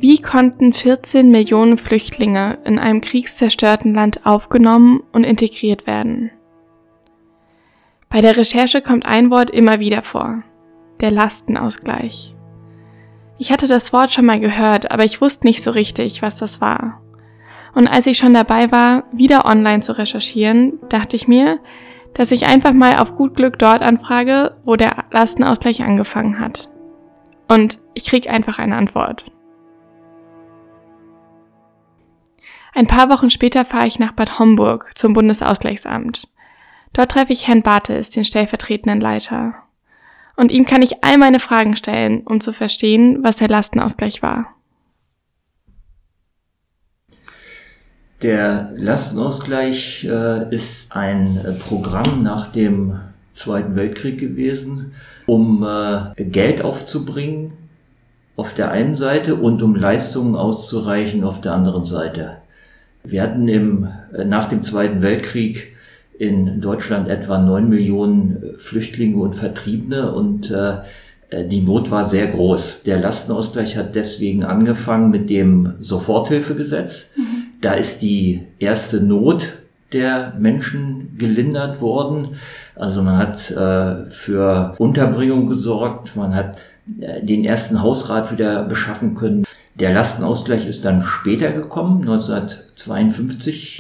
Wie 0.02 0.22
konnten 0.22 0.72
14 0.72 1.30
Millionen 1.30 1.78
Flüchtlinge 1.78 2.58
in 2.64 2.80
einem 2.80 3.02
kriegszerstörten 3.02 3.94
Land 3.94 4.26
aufgenommen 4.26 5.04
und 5.12 5.26
integriert 5.26 5.88
werden? 5.88 6.32
Bei 8.08 8.22
der 8.22 8.38
Recherche 8.38 8.82
kommt 8.82 9.06
ein 9.06 9.30
Wort 9.30 9.52
immer 9.52 9.82
wieder 9.82 10.02
vor. 10.02 10.42
Der 11.02 11.12
Lastenausgleich. 11.12 12.34
Ich 13.40 13.52
hatte 13.52 13.68
das 13.68 13.92
Wort 13.92 14.14
schon 14.14 14.26
mal 14.26 14.40
gehört, 14.40 14.90
aber 14.90 15.04
ich 15.04 15.20
wusste 15.20 15.46
nicht 15.46 15.62
so 15.62 15.72
richtig, 15.72 16.22
was 16.22 16.38
das 16.38 16.62
war. 16.62 17.02
Und 17.76 17.90
als 17.90 18.08
ich 18.08 18.18
schon 18.18 18.34
dabei 18.34 18.72
war, 18.72 19.04
wieder 19.12 19.46
online 19.46 19.82
zu 19.82 19.98
recherchieren, 19.98 20.80
dachte 20.88 21.18
ich 21.18 21.28
mir, 21.28 21.60
dass 22.14 22.32
ich 22.32 22.46
einfach 22.46 22.72
mal 22.72 23.00
auf 23.00 23.16
gut 23.16 23.36
Glück 23.36 23.60
dort 23.60 23.82
anfrage, 23.82 24.56
wo 24.64 24.78
der 24.78 25.04
Lastenausgleich 25.12 25.84
angefangen 25.84 26.40
hat. 26.40 26.70
Und 27.50 27.80
ich 27.96 28.06
krieg 28.06 28.30
einfach 28.30 28.60
eine 28.60 28.78
Antwort. 28.78 29.26
Ein 32.74 32.88
paar 32.88 33.10
Wochen 33.10 33.30
später 33.30 33.66
fahre 33.66 33.88
ich 33.88 34.00
nach 34.00 34.12
Bad 34.12 34.40
Homburg 34.40 34.92
zum 34.96 35.14
Bundesausgleichsamt. 35.14 36.28
Dort 36.94 37.12
treffe 37.12 37.34
ich 37.34 37.48
Herrn 37.48 37.64
Bartels, 37.64 38.10
den 38.10 38.26
stellvertretenden 38.26 39.00
Leiter. 39.00 39.56
Und 40.36 40.52
ihm 40.52 40.66
kann 40.66 40.82
ich 40.82 41.04
all 41.04 41.18
meine 41.18 41.40
Fragen 41.40 41.76
stellen, 41.76 42.22
um 42.26 42.40
zu 42.40 42.54
verstehen, 42.54 43.24
was 43.24 43.38
der 43.38 43.50
Lastenausgleich 43.50 44.22
war. 44.22 44.56
Der 48.22 48.72
Lastenausgleich 48.76 50.06
äh, 50.06 50.54
ist 50.54 50.92
ein 50.92 51.38
äh, 51.38 51.54
Programm 51.54 52.22
nach 52.22 52.52
dem 52.52 53.00
Zweiten 53.32 53.78
Weltkrieg 53.78 54.20
gewesen, 54.20 54.94
um 55.26 55.64
äh, 55.64 56.24
Geld 56.26 56.62
aufzubringen 56.62 57.54
auf 58.36 58.54
der 58.54 58.72
einen 58.72 58.96
Seite 58.96 59.36
und 59.36 59.62
um 59.62 59.76
Leistungen 59.76 60.36
auszureichen 60.36 61.24
auf 61.24 61.40
der 61.40 61.54
anderen 61.54 61.86
Seite. 61.86 62.39
Wir 63.10 63.22
hatten 63.24 63.48
im, 63.48 63.88
äh, 64.14 64.26
nach 64.26 64.50
dem 64.50 64.64
Zweiten 64.64 65.02
Weltkrieg 65.02 65.76
in 66.18 66.62
Deutschland 66.62 67.10
etwa 67.10 67.38
neun 67.40 67.70
Millionen 67.70 68.44
äh, 68.44 68.58
Flüchtlinge 68.58 69.18
und 69.18 69.36
Vertriebene 69.36 70.12
und 70.12 70.52
äh, 70.52 70.78
äh, 71.30 71.46
die 71.46 71.62
Not 71.62 71.92
war 71.92 72.06
sehr 72.06 72.28
groß. 72.28 72.82
Der 72.86 73.00
Lastenausgleich 73.00 73.78
hat 73.78 73.96
deswegen 73.96 74.44
angefangen 74.44 75.10
mit 75.10 75.30
dem 75.30 75.74
Soforthilfegesetz. 75.80 77.12
Mhm. 77.16 77.24
Da 77.62 77.74
ist 77.74 78.02
die 78.02 78.44
erste 78.60 79.02
Not 79.02 79.60
der 79.92 80.34
Menschen 80.38 81.16
gelindert 81.18 81.82
worden. 81.82 82.36
Also 82.76 83.02
man 83.02 83.18
hat 83.18 83.50
äh, 83.52 84.10
für 84.12 84.76
Unterbringung 84.78 85.48
gesorgt, 85.48 86.16
man 86.16 86.36
hat 86.36 86.58
äh, 87.00 87.24
den 87.24 87.44
ersten 87.44 87.82
Hausrat 87.82 88.32
wieder 88.32 88.64
beschaffen 88.64 89.16
können. 89.16 89.46
Der 89.80 89.94
Lastenausgleich 89.94 90.68
ist 90.68 90.84
dann 90.84 91.04
später 91.04 91.54
gekommen, 91.54 92.02
1952. 92.02 93.80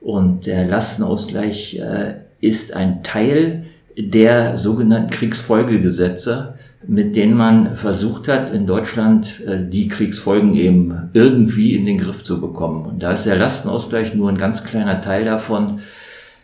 Und 0.00 0.46
der 0.46 0.66
Lastenausgleich 0.66 1.78
äh, 1.78 2.16
ist 2.40 2.74
ein 2.74 3.02
Teil 3.02 3.64
der 3.96 4.58
sogenannten 4.58 5.10
Kriegsfolgegesetze, 5.10 6.54
mit 6.86 7.16
denen 7.16 7.34
man 7.34 7.76
versucht 7.76 8.28
hat, 8.28 8.50
in 8.50 8.66
Deutschland 8.66 9.40
äh, 9.46 9.66
die 9.66 9.88
Kriegsfolgen 9.88 10.54
eben 10.54 11.10
irgendwie 11.14 11.76
in 11.76 11.86
den 11.86 11.96
Griff 11.96 12.22
zu 12.22 12.38
bekommen. 12.38 12.84
Und 12.84 13.02
da 13.02 13.12
ist 13.12 13.24
der 13.24 13.36
Lastenausgleich 13.36 14.14
nur 14.14 14.28
ein 14.28 14.36
ganz 14.36 14.64
kleiner 14.64 15.00
Teil 15.00 15.24
davon. 15.24 15.80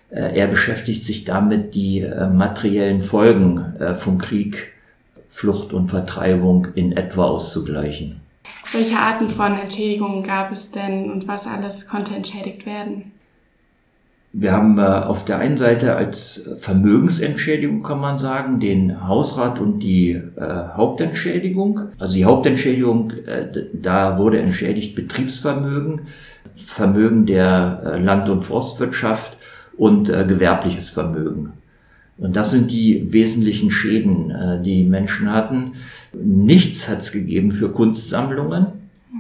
Äh, 0.09 0.39
er 0.39 0.47
beschäftigt 0.47 1.05
sich 1.05 1.25
damit, 1.25 1.75
die 1.75 2.09
materiellen 2.33 3.03
Folgen 3.03 3.75
vom 3.97 4.17
Krieg, 4.17 4.73
Flucht 5.27 5.75
und 5.75 5.89
Vertreibung 5.89 6.69
in 6.75 6.97
etwa 6.97 7.25
auszugleichen. 7.25 8.28
Welche 8.73 8.99
Arten 8.99 9.29
von 9.29 9.59
Entschädigungen 9.59 10.23
gab 10.23 10.53
es 10.53 10.71
denn 10.71 11.11
und 11.11 11.27
was 11.27 11.47
alles 11.47 11.89
konnte 11.89 12.15
entschädigt 12.15 12.67
werden? 12.67 13.13
Wir 14.33 14.53
haben 14.53 14.79
äh, 14.79 14.83
auf 14.83 15.25
der 15.25 15.39
einen 15.39 15.57
Seite 15.57 15.97
als 15.97 16.57
Vermögensentschädigung, 16.61 17.83
kann 17.83 17.99
man 17.99 18.19
sagen, 18.19 18.61
den 18.61 19.09
Hausrat 19.09 19.59
und 19.59 19.81
die 19.81 20.11
äh, 20.11 20.69
Hauptentschädigung. 20.75 21.81
Also 21.99 22.15
die 22.15 22.27
Hauptentschädigung, 22.27 23.11
äh, 23.27 23.47
da 23.73 24.19
wurde 24.19 24.41
entschädigt 24.41 24.95
Betriebsvermögen, 24.95 26.03
Vermögen 26.57 27.25
der 27.25 27.83
äh, 27.85 27.99
Land- 27.99 28.29
und 28.29 28.43
Forstwirtschaft 28.43 29.39
und 29.79 30.11
äh, 30.11 30.27
gewerbliches 30.29 30.91
Vermögen. 30.91 31.55
Und 32.19 32.35
das 32.35 32.51
sind 32.51 32.71
die 32.71 33.13
wesentlichen 33.13 33.71
Schäden, 33.71 34.31
äh, 34.31 34.61
die 34.61 34.85
Menschen 34.85 35.33
hatten. 35.33 35.75
Nichts 36.13 36.89
hat 36.89 37.01
es 37.01 37.13
gegeben 37.13 37.53
für 37.53 37.71
Kunstsammlungen, 37.71 38.67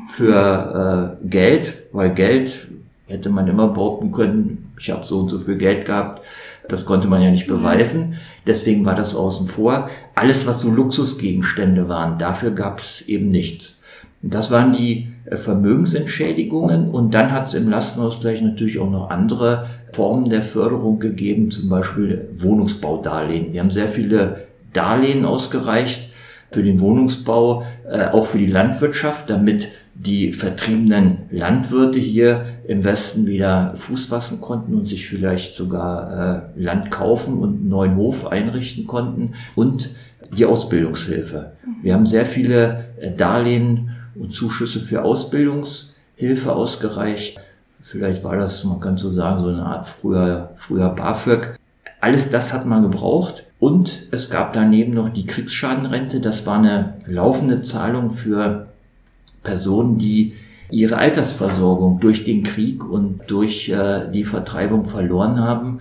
für 0.08 1.18
äh, 1.22 1.28
Geld, 1.28 1.74
weil 1.92 2.12
Geld 2.12 2.68
hätte 3.06 3.30
man 3.30 3.46
immer 3.48 3.68
behaupten 3.68 4.12
können, 4.12 4.70
ich 4.78 4.90
habe 4.90 5.04
so 5.04 5.20
und 5.20 5.28
so 5.28 5.38
viel 5.38 5.56
Geld 5.56 5.86
gehabt. 5.86 6.22
Das 6.68 6.84
konnte 6.84 7.08
man 7.08 7.22
ja 7.22 7.30
nicht 7.30 7.46
beweisen. 7.46 8.16
Deswegen 8.46 8.84
war 8.84 8.94
das 8.94 9.14
außen 9.14 9.48
vor. 9.48 9.88
Alles, 10.14 10.46
was 10.46 10.60
so 10.60 10.70
Luxusgegenstände 10.70 11.88
waren, 11.88 12.18
dafür 12.18 12.50
gab 12.50 12.80
es 12.80 13.02
eben 13.02 13.28
nichts. 13.28 13.77
Das 14.22 14.50
waren 14.50 14.72
die 14.72 15.12
äh, 15.26 15.36
Vermögensentschädigungen. 15.36 16.88
Und 16.88 17.14
dann 17.14 17.32
hat 17.32 17.48
es 17.48 17.54
im 17.54 17.68
Lastenausgleich 17.68 18.42
natürlich 18.42 18.78
auch 18.78 18.90
noch 18.90 19.10
andere 19.10 19.66
Formen 19.92 20.28
der 20.28 20.42
Förderung 20.42 20.98
gegeben, 20.98 21.50
zum 21.50 21.68
Beispiel 21.68 22.28
Wohnungsbaudarlehen. 22.34 23.52
Wir 23.52 23.60
haben 23.60 23.70
sehr 23.70 23.88
viele 23.88 24.46
Darlehen 24.72 25.24
ausgereicht 25.24 26.10
für 26.50 26.62
den 26.62 26.80
Wohnungsbau, 26.80 27.64
äh, 27.90 28.06
auch 28.06 28.26
für 28.26 28.38
die 28.38 28.46
Landwirtschaft, 28.46 29.28
damit 29.30 29.70
die 29.94 30.32
vertriebenen 30.32 31.18
Landwirte 31.30 31.98
hier 31.98 32.46
im 32.68 32.84
Westen 32.84 33.26
wieder 33.26 33.72
Fuß 33.74 34.06
fassen 34.06 34.40
konnten 34.40 34.74
und 34.74 34.86
sich 34.86 35.08
vielleicht 35.08 35.54
sogar 35.54 36.52
äh, 36.56 36.60
Land 36.62 36.90
kaufen 36.90 37.38
und 37.38 37.56
einen 37.56 37.68
neuen 37.68 37.96
Hof 37.96 38.26
einrichten 38.26 38.86
konnten 38.86 39.34
und 39.56 39.90
die 40.36 40.44
Ausbildungshilfe. 40.44 41.52
Wir 41.82 41.94
haben 41.94 42.06
sehr 42.06 42.26
viele 42.26 42.84
Darlehen 43.16 43.90
und 44.18 44.32
Zuschüsse 44.32 44.80
für 44.80 45.04
Ausbildungshilfe 45.04 46.52
ausgereicht. 46.52 47.38
Vielleicht 47.80 48.24
war 48.24 48.36
das, 48.36 48.64
man 48.64 48.80
kann 48.80 48.96
so 48.96 49.10
sagen, 49.10 49.38
so 49.38 49.48
eine 49.48 49.64
Art 49.64 49.86
früher, 49.86 50.50
früher 50.56 50.90
BAföG. 50.90 51.56
Alles 52.00 52.30
das 52.30 52.52
hat 52.52 52.66
man 52.66 52.82
gebraucht. 52.82 53.44
Und 53.60 54.06
es 54.12 54.30
gab 54.30 54.52
daneben 54.52 54.94
noch 54.94 55.08
die 55.08 55.26
Kriegsschadenrente. 55.26 56.20
Das 56.20 56.46
war 56.46 56.58
eine 56.58 56.94
laufende 57.06 57.60
Zahlung 57.62 58.10
für 58.10 58.68
Personen, 59.42 59.98
die 59.98 60.34
ihre 60.70 60.98
Altersversorgung 60.98 61.98
durch 61.98 62.24
den 62.24 62.42
Krieg 62.42 62.84
und 62.88 63.22
durch 63.28 63.68
äh, 63.68 64.08
die 64.10 64.24
Vertreibung 64.24 64.84
verloren 64.84 65.40
haben. 65.40 65.80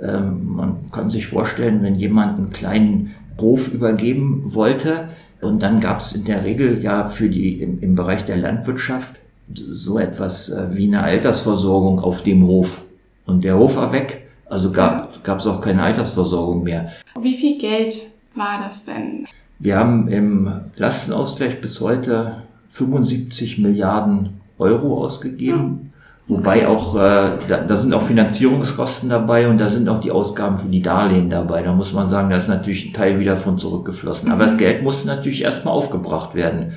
Ähm, 0.00 0.54
man 0.54 0.90
kann 0.92 1.10
sich 1.10 1.26
vorstellen, 1.26 1.82
wenn 1.82 1.94
jemand 1.94 2.38
einen 2.38 2.50
kleinen 2.50 3.14
Hof 3.40 3.72
übergeben 3.72 4.42
wollte, 4.54 5.08
und 5.40 5.62
dann 5.62 5.80
gab 5.80 6.00
es 6.00 6.12
in 6.12 6.24
der 6.24 6.44
Regel 6.44 6.82
ja 6.82 7.08
für 7.08 7.28
die 7.28 7.60
im, 7.60 7.80
im 7.80 7.94
Bereich 7.94 8.24
der 8.24 8.36
Landwirtschaft 8.36 9.16
so 9.54 9.98
etwas 9.98 10.48
äh, 10.48 10.68
wie 10.72 10.86
eine 10.86 11.02
Altersversorgung 11.02 12.00
auf 12.00 12.22
dem 12.22 12.46
Hof. 12.46 12.84
Und 13.26 13.44
der 13.44 13.58
Hof 13.58 13.76
war 13.76 13.92
weg, 13.92 14.26
also 14.48 14.72
gab 14.72 15.22
es 15.24 15.46
auch 15.46 15.60
keine 15.60 15.82
Altersversorgung 15.82 16.62
mehr. 16.62 16.92
Wie 17.20 17.34
viel 17.34 17.58
Geld 17.58 18.06
war 18.34 18.58
das 18.58 18.84
denn? 18.84 19.26
Wir 19.58 19.76
haben 19.76 20.08
im 20.08 20.50
Lastenausgleich 20.76 21.60
bis 21.60 21.80
heute 21.80 22.42
75 22.68 23.58
Milliarden 23.58 24.40
Euro 24.58 25.02
ausgegeben. 25.02 25.92
Wobei 26.28 26.66
auch, 26.66 26.96
äh, 26.96 27.38
da, 27.48 27.60
da 27.66 27.76
sind 27.76 27.94
auch 27.94 28.02
Finanzierungskosten 28.02 29.08
dabei 29.08 29.48
und 29.48 29.58
da 29.58 29.70
sind 29.70 29.88
auch 29.88 30.00
die 30.00 30.10
Ausgaben 30.10 30.56
für 30.56 30.68
die 30.68 30.82
Darlehen 30.82 31.30
dabei. 31.30 31.62
Da 31.62 31.72
muss 31.72 31.92
man 31.92 32.08
sagen, 32.08 32.30
da 32.30 32.36
ist 32.36 32.48
natürlich 32.48 32.86
ein 32.86 32.92
Teil 32.92 33.20
wieder 33.20 33.36
von 33.36 33.58
zurückgeflossen. 33.58 34.32
Aber 34.32 34.44
das 34.44 34.54
mhm. 34.54 34.58
Geld 34.58 34.82
musste 34.82 35.06
natürlich 35.06 35.44
erstmal 35.44 35.74
aufgebracht 35.74 36.34
werden. 36.34 36.72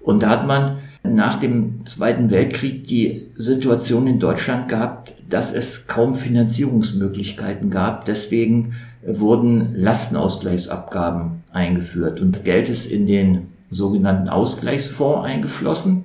Und 0.00 0.22
da 0.22 0.28
hat 0.28 0.46
man 0.46 0.78
nach 1.02 1.36
dem 1.36 1.86
Zweiten 1.86 2.30
Weltkrieg 2.30 2.84
die 2.84 3.30
Situation 3.36 4.06
in 4.06 4.18
Deutschland 4.18 4.68
gehabt, 4.68 5.14
dass 5.28 5.52
es 5.52 5.86
kaum 5.86 6.14
Finanzierungsmöglichkeiten 6.14 7.70
gab. 7.70 8.04
Deswegen 8.04 8.74
wurden 9.06 9.74
Lastenausgleichsabgaben 9.74 11.44
eingeführt 11.50 12.20
und 12.20 12.44
Geld 12.44 12.68
ist 12.68 12.86
in 12.86 13.06
den 13.06 13.48
sogenannten 13.70 14.28
Ausgleichsfonds 14.28 15.24
eingeflossen. 15.24 16.04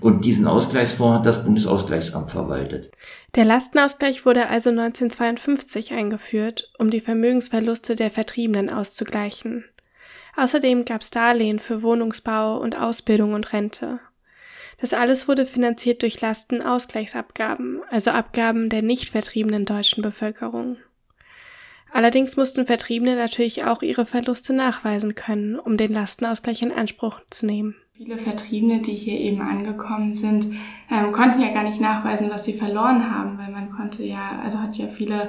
Und 0.00 0.24
diesen 0.24 0.46
Ausgleichsfonds 0.46 1.18
hat 1.18 1.26
das 1.26 1.44
Bundesausgleichsamt 1.44 2.30
verwaltet. 2.30 2.90
Der 3.34 3.44
Lastenausgleich 3.44 4.26
wurde 4.26 4.48
also 4.48 4.70
1952 4.70 5.92
eingeführt, 5.92 6.72
um 6.78 6.90
die 6.90 7.00
Vermögensverluste 7.00 7.96
der 7.96 8.10
Vertriebenen 8.10 8.70
auszugleichen. 8.70 9.64
Außerdem 10.36 10.84
gab 10.84 11.00
es 11.00 11.10
Darlehen 11.10 11.58
für 11.58 11.82
Wohnungsbau 11.82 12.58
und 12.58 12.76
Ausbildung 12.76 13.32
und 13.32 13.52
Rente. 13.52 14.00
Das 14.78 14.92
alles 14.92 15.26
wurde 15.28 15.46
finanziert 15.46 16.02
durch 16.02 16.20
Lastenausgleichsabgaben, 16.20 17.80
also 17.88 18.10
Abgaben 18.10 18.68
der 18.68 18.82
nicht 18.82 19.08
vertriebenen 19.08 19.64
deutschen 19.64 20.02
Bevölkerung. 20.02 20.76
Allerdings 21.90 22.36
mussten 22.36 22.66
Vertriebene 22.66 23.16
natürlich 23.16 23.64
auch 23.64 23.80
ihre 23.80 24.04
Verluste 24.04 24.52
nachweisen 24.52 25.14
können, 25.14 25.58
um 25.58 25.78
den 25.78 25.92
Lastenausgleich 25.92 26.60
in 26.60 26.72
Anspruch 26.72 27.20
zu 27.30 27.46
nehmen. 27.46 27.76
Viele 27.98 28.18
Vertriebene, 28.18 28.82
die 28.82 28.92
hier 28.92 29.18
eben 29.18 29.40
angekommen 29.40 30.12
sind, 30.12 30.48
ähm, 30.90 31.12
konnten 31.12 31.40
ja 31.40 31.54
gar 31.54 31.62
nicht 31.62 31.80
nachweisen, 31.80 32.28
was 32.30 32.44
sie 32.44 32.52
verloren 32.52 33.10
haben, 33.10 33.38
weil 33.38 33.50
man 33.50 33.70
konnte 33.70 34.04
ja, 34.04 34.38
also 34.44 34.60
hat 34.60 34.76
ja 34.76 34.86
viele 34.86 35.28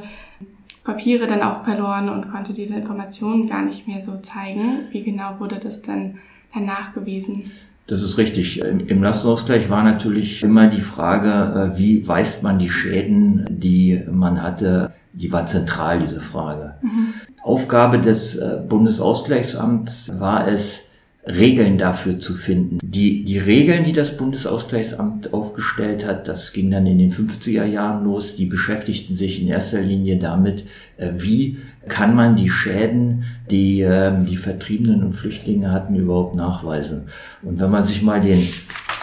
Papiere 0.83 1.27
dann 1.27 1.43
auch 1.43 1.63
verloren 1.63 2.09
und 2.09 2.29
konnte 2.29 2.51
diese 2.51 2.75
Informationen 2.75 3.47
gar 3.47 3.63
nicht 3.63 3.87
mehr 3.87 4.01
so 4.01 4.17
zeigen. 4.17 4.79
Wie 4.91 5.01
genau 5.01 5.39
wurde 5.39 5.59
das 5.59 5.81
dann, 5.81 6.17
dann 6.53 6.65
nachgewiesen? 6.65 7.51
Das 7.87 8.01
ist 8.01 8.17
richtig. 8.17 8.59
Im 8.59 9.01
Lastenausgleich 9.01 9.69
war 9.69 9.83
natürlich 9.83 10.43
immer 10.43 10.67
die 10.67 10.81
Frage, 10.81 11.71
äh, 11.73 11.77
wie 11.77 12.05
weist 12.05 12.43
man 12.43 12.59
die 12.59 12.69
Schäden, 12.69 13.45
die 13.49 14.03
man 14.11 14.43
hatte, 14.43 14.91
die 15.13 15.31
war 15.31 15.45
zentral, 15.45 15.99
diese 15.99 16.19
Frage. 16.19 16.75
Mhm. 16.81 17.13
Aufgabe 17.43 17.99
des 17.99 18.35
äh, 18.35 18.61
Bundesausgleichsamts 18.67 20.11
war 20.19 20.49
es, 20.49 20.86
Regeln 21.27 21.77
dafür 21.77 22.19
zu 22.19 22.33
finden. 22.33 22.79
Die, 22.81 23.23
die 23.23 23.37
Regeln, 23.37 23.83
die 23.83 23.93
das 23.93 24.15
Bundesausgleichsamt 24.15 25.33
aufgestellt 25.33 26.05
hat, 26.05 26.27
das 26.27 26.53
ging 26.53 26.71
dann 26.71 26.85
in 26.85 26.99
den 26.99 27.11
50er 27.11 27.65
Jahren 27.65 28.05
los, 28.05 28.35
die 28.35 28.45
beschäftigten 28.45 29.15
sich 29.15 29.41
in 29.41 29.47
erster 29.47 29.81
Linie 29.81 30.17
damit, 30.17 30.65
äh, 30.97 31.09
wie 31.13 31.57
kann 31.87 32.15
man 32.15 32.35
die 32.35 32.49
Schäden, 32.49 33.25
die 33.49 33.81
ähm, 33.81 34.25
die 34.25 34.37
Vertriebenen 34.37 35.03
und 35.03 35.11
Flüchtlinge 35.13 35.71
hatten, 35.71 35.95
überhaupt 35.95 36.35
nachweisen. 36.35 37.07
Und 37.43 37.59
wenn 37.59 37.71
man 37.71 37.85
sich 37.85 38.01
mal 38.01 38.21
den 38.21 38.41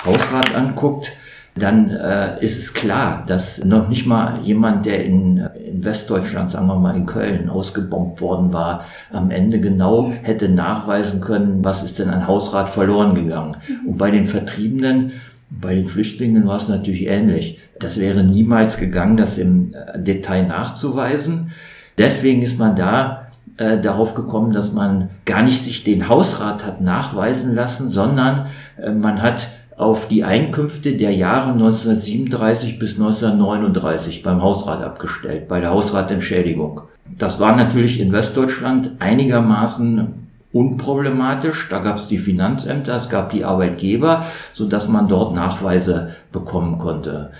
Hausrat 0.04 0.54
anguckt, 0.54 1.12
dann 1.56 1.88
äh, 1.88 2.42
ist 2.44 2.58
es 2.58 2.74
klar, 2.74 3.24
dass 3.26 3.64
noch 3.64 3.88
nicht 3.88 4.06
mal 4.06 4.40
jemand, 4.42 4.86
der 4.86 5.04
in, 5.04 5.36
in 5.36 5.84
Westdeutschland, 5.84 6.50
sagen 6.50 6.66
wir 6.66 6.76
mal 6.76 6.96
in 6.96 7.06
Köln, 7.06 7.48
ausgebombt 7.48 8.20
worden 8.20 8.52
war, 8.52 8.84
am 9.12 9.30
Ende 9.30 9.60
genau 9.60 10.10
hätte 10.10 10.48
nachweisen 10.48 11.20
können, 11.20 11.64
was 11.64 11.84
ist 11.84 12.00
denn 12.00 12.10
an 12.10 12.26
Hausrat 12.26 12.70
verloren 12.70 13.14
gegangen. 13.14 13.56
Und 13.86 13.98
bei 13.98 14.10
den 14.10 14.24
Vertriebenen, 14.24 15.12
bei 15.48 15.76
den 15.76 15.84
Flüchtlingen 15.84 16.46
war 16.48 16.56
es 16.56 16.68
natürlich 16.68 17.06
ähnlich. 17.06 17.60
Das 17.78 18.00
wäre 18.00 18.24
niemals 18.24 18.76
gegangen, 18.76 19.16
das 19.16 19.38
im 19.38 19.74
äh, 19.74 20.00
Detail 20.00 20.48
nachzuweisen. 20.48 21.52
Deswegen 21.98 22.42
ist 22.42 22.58
man 22.58 22.74
da 22.74 23.28
äh, 23.56 23.78
darauf 23.78 24.14
gekommen, 24.14 24.52
dass 24.52 24.72
man 24.72 25.10
gar 25.24 25.42
nicht 25.42 25.62
sich 25.62 25.84
den 25.84 26.08
Hausrat 26.08 26.66
hat 26.66 26.80
nachweisen 26.80 27.54
lassen, 27.54 27.88
sondern 27.88 28.46
äh, 28.76 28.90
man 28.90 29.22
hat 29.22 29.50
auf 29.76 30.08
die 30.08 30.24
Einkünfte 30.24 30.94
der 30.96 31.12
Jahre 31.12 31.52
1937 31.52 32.78
bis 32.78 32.94
1939 32.94 34.22
beim 34.22 34.42
Hausrat 34.42 34.82
abgestellt, 34.82 35.48
bei 35.48 35.60
der 35.60 35.70
Hausratentschädigung. 35.70 36.82
Das 37.18 37.40
war 37.40 37.56
natürlich 37.56 38.00
in 38.00 38.12
Westdeutschland 38.12 38.92
einigermaßen 38.98 40.24
unproblematisch. 40.52 41.68
Da 41.68 41.80
gab 41.80 41.96
es 41.96 42.06
die 42.06 42.18
Finanzämter, 42.18 42.94
es 42.94 43.10
gab 43.10 43.30
die 43.30 43.44
Arbeitgeber, 43.44 44.24
so 44.52 44.66
dass 44.66 44.88
man 44.88 45.08
dort 45.08 45.34
Nachweise 45.34 46.14
bekommen 46.32 46.78
konnte. 46.78 47.32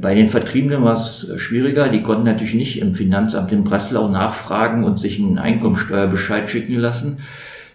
Bei 0.00 0.14
den 0.14 0.26
Vertriebenen 0.26 0.82
war 0.82 0.94
es 0.94 1.30
schwieriger. 1.36 1.88
Die 1.88 2.02
konnten 2.02 2.24
natürlich 2.24 2.54
nicht 2.54 2.80
im 2.80 2.94
Finanzamt 2.94 3.52
in 3.52 3.62
Breslau 3.62 4.08
nachfragen 4.08 4.82
und 4.82 4.98
sich 4.98 5.20
einen 5.20 5.38
Einkommensteuerbescheid 5.38 6.50
schicken 6.50 6.74
lassen. 6.74 7.18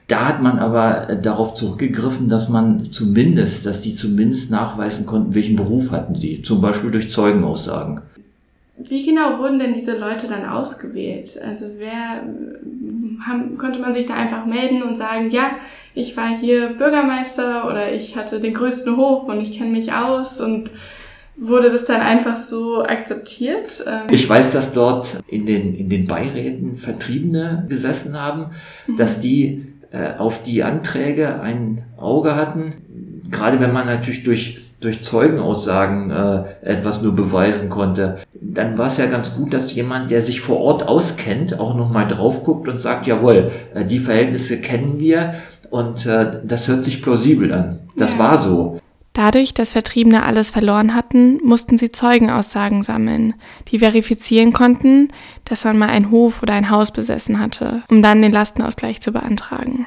Da 0.08 0.28
hat 0.28 0.42
man 0.42 0.60
aber 0.60 1.10
äh, 1.10 1.22
darauf 1.22 1.54
zurückgegriffen, 1.54 2.30
dass 2.30 2.50
man 2.50 2.92
zumindest, 2.92 3.66
dass 3.66 3.82
die 3.82 3.96
zumindest 3.96 4.52
nachweisen 4.52 5.06
konnten, 5.06 5.34
welchen 5.34 5.56
Beruf 5.56 5.92
hatten 5.92 6.16
sie, 6.16 6.42
zum 6.42 6.62
Beispiel 6.62 6.92
durch 6.92 7.10
Zeugenaussagen. 7.10 8.02
Wie 8.78 9.06
genau 9.06 9.38
wurden 9.40 9.60
denn 9.60 9.74
diese 9.74 9.98
Leute 9.98 10.28
dann 10.28 10.46
ausgewählt? 10.46 11.40
Also 11.42 11.66
wer 11.78 12.24
haben, 13.26 13.58
konnte 13.58 13.80
man 13.80 13.94
sich 13.94 14.08
da 14.08 14.16
einfach 14.16 14.46
melden 14.46 14.84
und 14.84 14.98
sagen, 14.98 15.30
ja, 15.30 15.52
ich 15.94 16.18
war 16.18 16.36
hier 16.36 16.70
Bürgermeister 16.70 17.68
oder 17.68 17.94
ich 17.94 18.18
hatte 18.18 18.40
den 18.40 18.54
größten 18.54 18.98
Hof 18.98 19.30
und 19.30 19.40
ich 19.40 19.58
kenne 19.58 19.72
mich 19.72 19.94
aus 19.94 20.42
und 20.42 20.72
wurde 21.36 21.70
das 21.70 21.86
dann 21.86 22.02
einfach 22.02 22.36
so 22.36 22.84
akzeptiert? 22.84 23.84
Ähm, 23.88 24.08
ich 24.12 24.28
weiß, 24.28 24.52
dass 24.52 24.74
dort 24.74 25.18
in 25.28 25.46
den, 25.46 25.76
in 25.76 25.90
den 25.90 26.08
Beiräten 26.08 26.76
Vertriebene 26.76 27.66
gesessen 27.70 28.20
haben, 28.20 28.52
mhm. 28.88 28.98
dass 28.98 29.20
die 29.20 29.46
äh, 29.46 29.73
auf 30.18 30.42
die 30.42 30.64
Anträge 30.64 31.40
ein 31.42 31.86
Auge 31.98 32.36
hatten. 32.36 32.74
Gerade 33.30 33.60
wenn 33.60 33.72
man 33.74 33.86
natürlich 33.86 34.24
durch 34.24 34.64
durch 34.84 35.02
Zeugenaussagen 35.02 36.12
äh, 36.12 36.44
etwas 36.62 37.02
nur 37.02 37.16
beweisen 37.16 37.70
konnte, 37.70 38.18
dann 38.42 38.78
war 38.78 38.88
es 38.88 38.98
ja 38.98 39.06
ganz 39.06 39.36
gut, 39.36 39.54
dass 39.54 39.74
jemand, 39.74 40.12
der 40.12 40.22
sich 40.22 40.42
vor 40.42 40.60
Ort 40.60 40.88
auskennt, 40.88 41.60
auch 41.60 41.76
nochmal 41.76 42.08
drauf 42.08 42.44
guckt 42.44 42.68
und 42.68 42.82
sagt, 42.82 43.08
jawohl, 43.08 43.52
äh, 43.74 43.86
die 43.86 44.00
Verhältnisse 44.00 44.60
kennen 44.60 45.00
wir 45.00 45.36
und 45.70 46.06
äh, 46.06 46.42
das 46.44 46.68
hört 46.68 46.84
sich 46.84 47.02
plausibel 47.02 47.54
an. 47.54 47.80
Das 47.96 48.14
ja. 48.14 48.20
war 48.20 48.38
so. 48.38 48.80
Dadurch, 49.14 49.54
dass 49.54 49.74
Vertriebene 49.74 50.24
alles 50.24 50.50
verloren 50.50 50.96
hatten, 50.96 51.40
mussten 51.44 51.78
sie 51.78 51.92
Zeugenaussagen 51.92 52.82
sammeln, 52.82 53.36
die 53.68 53.78
verifizieren 53.78 54.54
konnten, 54.54 55.10
dass 55.46 55.66
man 55.66 55.78
mal 55.78 55.90
einen 55.90 56.10
Hof 56.10 56.42
oder 56.42 56.56
ein 56.56 56.72
Haus 56.72 56.92
besessen 56.92 57.40
hatte, 57.40 57.84
um 57.90 58.02
dann 58.02 58.24
den 58.24 58.32
Lastenausgleich 58.32 59.02
zu 59.02 59.12
beantragen. 59.12 59.86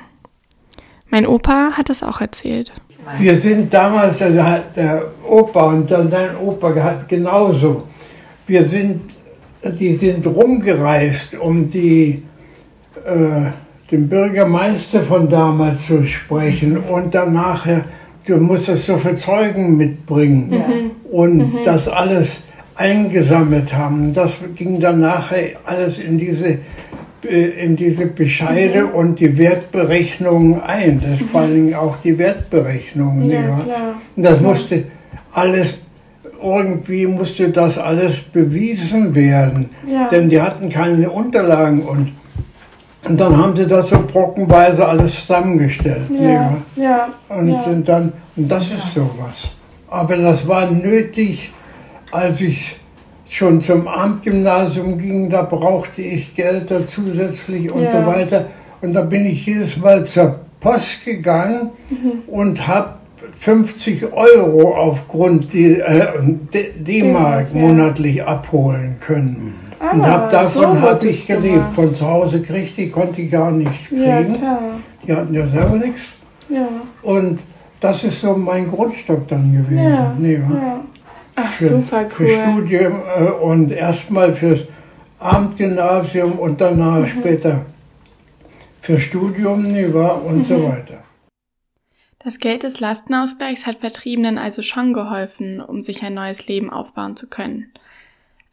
Mein 1.10 1.26
Opa 1.26 1.72
hat 1.72 1.90
es 1.90 2.04
auch 2.04 2.20
erzählt. 2.20 2.72
Wir 3.18 3.40
sind 3.40 3.72
damals, 3.74 4.22
also 4.22 4.42
der 4.76 5.04
Opa 5.28 5.62
und 5.66 5.90
dann 5.90 6.08
dein 6.08 6.36
Opa 6.36 6.74
hat 6.76 7.08
genauso. 7.08 7.84
Wir 8.46 8.68
sind, 8.68 9.10
die 9.64 9.96
sind 9.96 10.24
rumgereist, 10.24 11.36
um 11.36 11.68
die, 11.68 12.22
äh, 13.04 13.50
den 13.90 14.08
Bürgermeister 14.08 15.02
von 15.02 15.28
damals 15.28 15.86
zu 15.86 16.04
sprechen 16.06 16.76
und 16.76 17.14
dann 17.14 17.32
nachher 17.32 17.84
du 18.26 18.36
musstest 18.36 18.86
so 18.86 18.98
viele 18.98 19.16
Zeugen 19.16 19.76
mitbringen 19.76 20.50
mhm. 20.50 20.90
und 21.10 21.36
mhm. 21.38 21.58
das 21.64 21.88
alles 21.88 22.42
eingesammelt 22.74 23.72
haben. 23.72 24.12
Das 24.12 24.32
ging 24.54 24.80
dann 24.80 25.00
nachher 25.00 25.54
alles 25.64 25.98
in 25.98 26.18
diese, 26.18 26.58
äh, 27.24 27.64
in 27.64 27.76
diese 27.76 28.06
Bescheide 28.06 28.82
mhm. 28.82 28.90
und 28.90 29.20
die 29.20 29.38
Wertberechnungen 29.38 30.60
ein. 30.60 31.00
Das 31.00 31.20
mhm. 31.20 31.24
vor 31.28 31.40
allem 31.42 31.74
auch 31.74 31.96
die 32.04 32.18
Wertberechnungen. 32.18 33.30
Ja, 33.30 33.40
klar. 33.40 34.00
Und 34.14 34.22
das 34.22 34.40
musste 34.40 34.84
alles 35.32 35.78
irgendwie 36.42 37.06
musste 37.06 37.48
das 37.48 37.78
alles 37.78 38.18
bewiesen 38.20 39.14
werden, 39.14 39.70
ja. 39.90 40.08
denn 40.10 40.28
die 40.28 40.40
hatten 40.40 40.68
keine 40.68 41.10
Unterlagen 41.10 41.80
und 41.82 42.12
und 43.08 43.20
dann 43.20 43.36
haben 43.36 43.56
sie 43.56 43.66
das 43.66 43.88
so 43.88 43.98
brockenweise 44.00 44.86
alles 44.86 45.20
zusammengestellt. 45.20 46.10
Ja, 46.10 46.56
ja, 46.76 47.08
und, 47.28 47.48
ja. 47.48 47.62
und 47.62 47.88
dann, 47.88 48.12
und 48.36 48.48
das 48.48 48.64
ist 48.64 48.94
sowas. 48.94 49.50
Aber 49.88 50.16
das 50.16 50.46
war 50.46 50.70
nötig, 50.70 51.52
als 52.10 52.40
ich 52.40 52.76
schon 53.28 53.60
zum 53.60 53.88
Abendgymnasium 53.88 54.98
ging, 54.98 55.30
da 55.30 55.42
brauchte 55.42 56.02
ich 56.02 56.34
Geld 56.34 56.70
da 56.70 56.86
zusätzlich 56.86 57.70
und 57.70 57.82
ja. 57.82 58.00
so 58.00 58.06
weiter. 58.06 58.46
Und 58.82 58.92
da 58.94 59.02
bin 59.02 59.26
ich 59.26 59.46
jedes 59.46 59.76
Mal 59.76 60.04
zur 60.04 60.40
Post 60.60 61.04
gegangen 61.04 61.70
mhm. 61.90 62.22
und 62.26 62.66
habe 62.66 62.94
50 63.40 64.12
Euro 64.12 64.76
aufgrund 64.76 65.54
äh, 65.54 66.06
D-Mark 66.52 67.54
monatlich 67.54 68.24
abholen 68.24 68.96
können. 69.00 69.54
Ah, 69.78 69.90
und 69.92 70.06
hab 70.06 70.30
davon 70.30 70.62
so 70.62 70.80
habe 70.80 71.08
ich 71.08 71.26
gelebt. 71.26 71.74
Von 71.74 71.94
zu 71.94 72.06
Hause 72.06 72.42
kriegte 72.42 72.82
ich, 72.82 72.92
konnte 72.92 73.20
ich 73.20 73.30
gar 73.30 73.50
nichts 73.50 73.88
kriegen. 73.88 74.02
Ja, 74.04 74.22
klar. 74.22 74.60
Die 75.06 75.12
hatten 75.12 75.34
ja 75.34 75.46
selber 75.48 75.76
nichts. 75.76 76.02
Ja. 76.48 76.68
Und 77.02 77.40
das 77.80 78.04
ist 78.04 78.20
so 78.20 78.34
mein 78.34 78.70
Grundstock 78.70 79.28
dann 79.28 79.52
gewesen. 79.52 79.84
Ja, 79.84 80.14
nee, 80.18 80.34
ja. 80.34 80.80
Ach, 81.36 81.52
für, 81.52 81.68
super 81.68 82.08
cool. 82.18 82.26
Für 82.26 82.50
Studium 82.50 82.94
äh, 83.18 83.30
und 83.30 83.70
erstmal 83.70 84.34
fürs 84.34 84.60
Abendgymnasium 85.18 86.38
und 86.38 86.60
danach 86.60 87.00
mhm. 87.00 87.08
später 87.08 87.66
für 88.80 88.98
Studium 88.98 89.72
nee, 89.72 89.92
war 89.92 90.24
und 90.24 90.38
mhm. 90.38 90.46
so 90.46 90.68
weiter. 90.68 91.02
Das 92.18 92.38
Geld 92.38 92.62
des 92.62 92.80
Lastenausgleichs 92.80 93.66
hat 93.66 93.76
Vertriebenen 93.78 94.38
also 94.38 94.62
schon 94.62 94.92
geholfen, 94.92 95.60
um 95.60 95.82
sich 95.82 96.02
ein 96.02 96.14
neues 96.14 96.48
Leben 96.48 96.70
aufbauen 96.70 97.16
zu 97.16 97.28
können. 97.28 97.72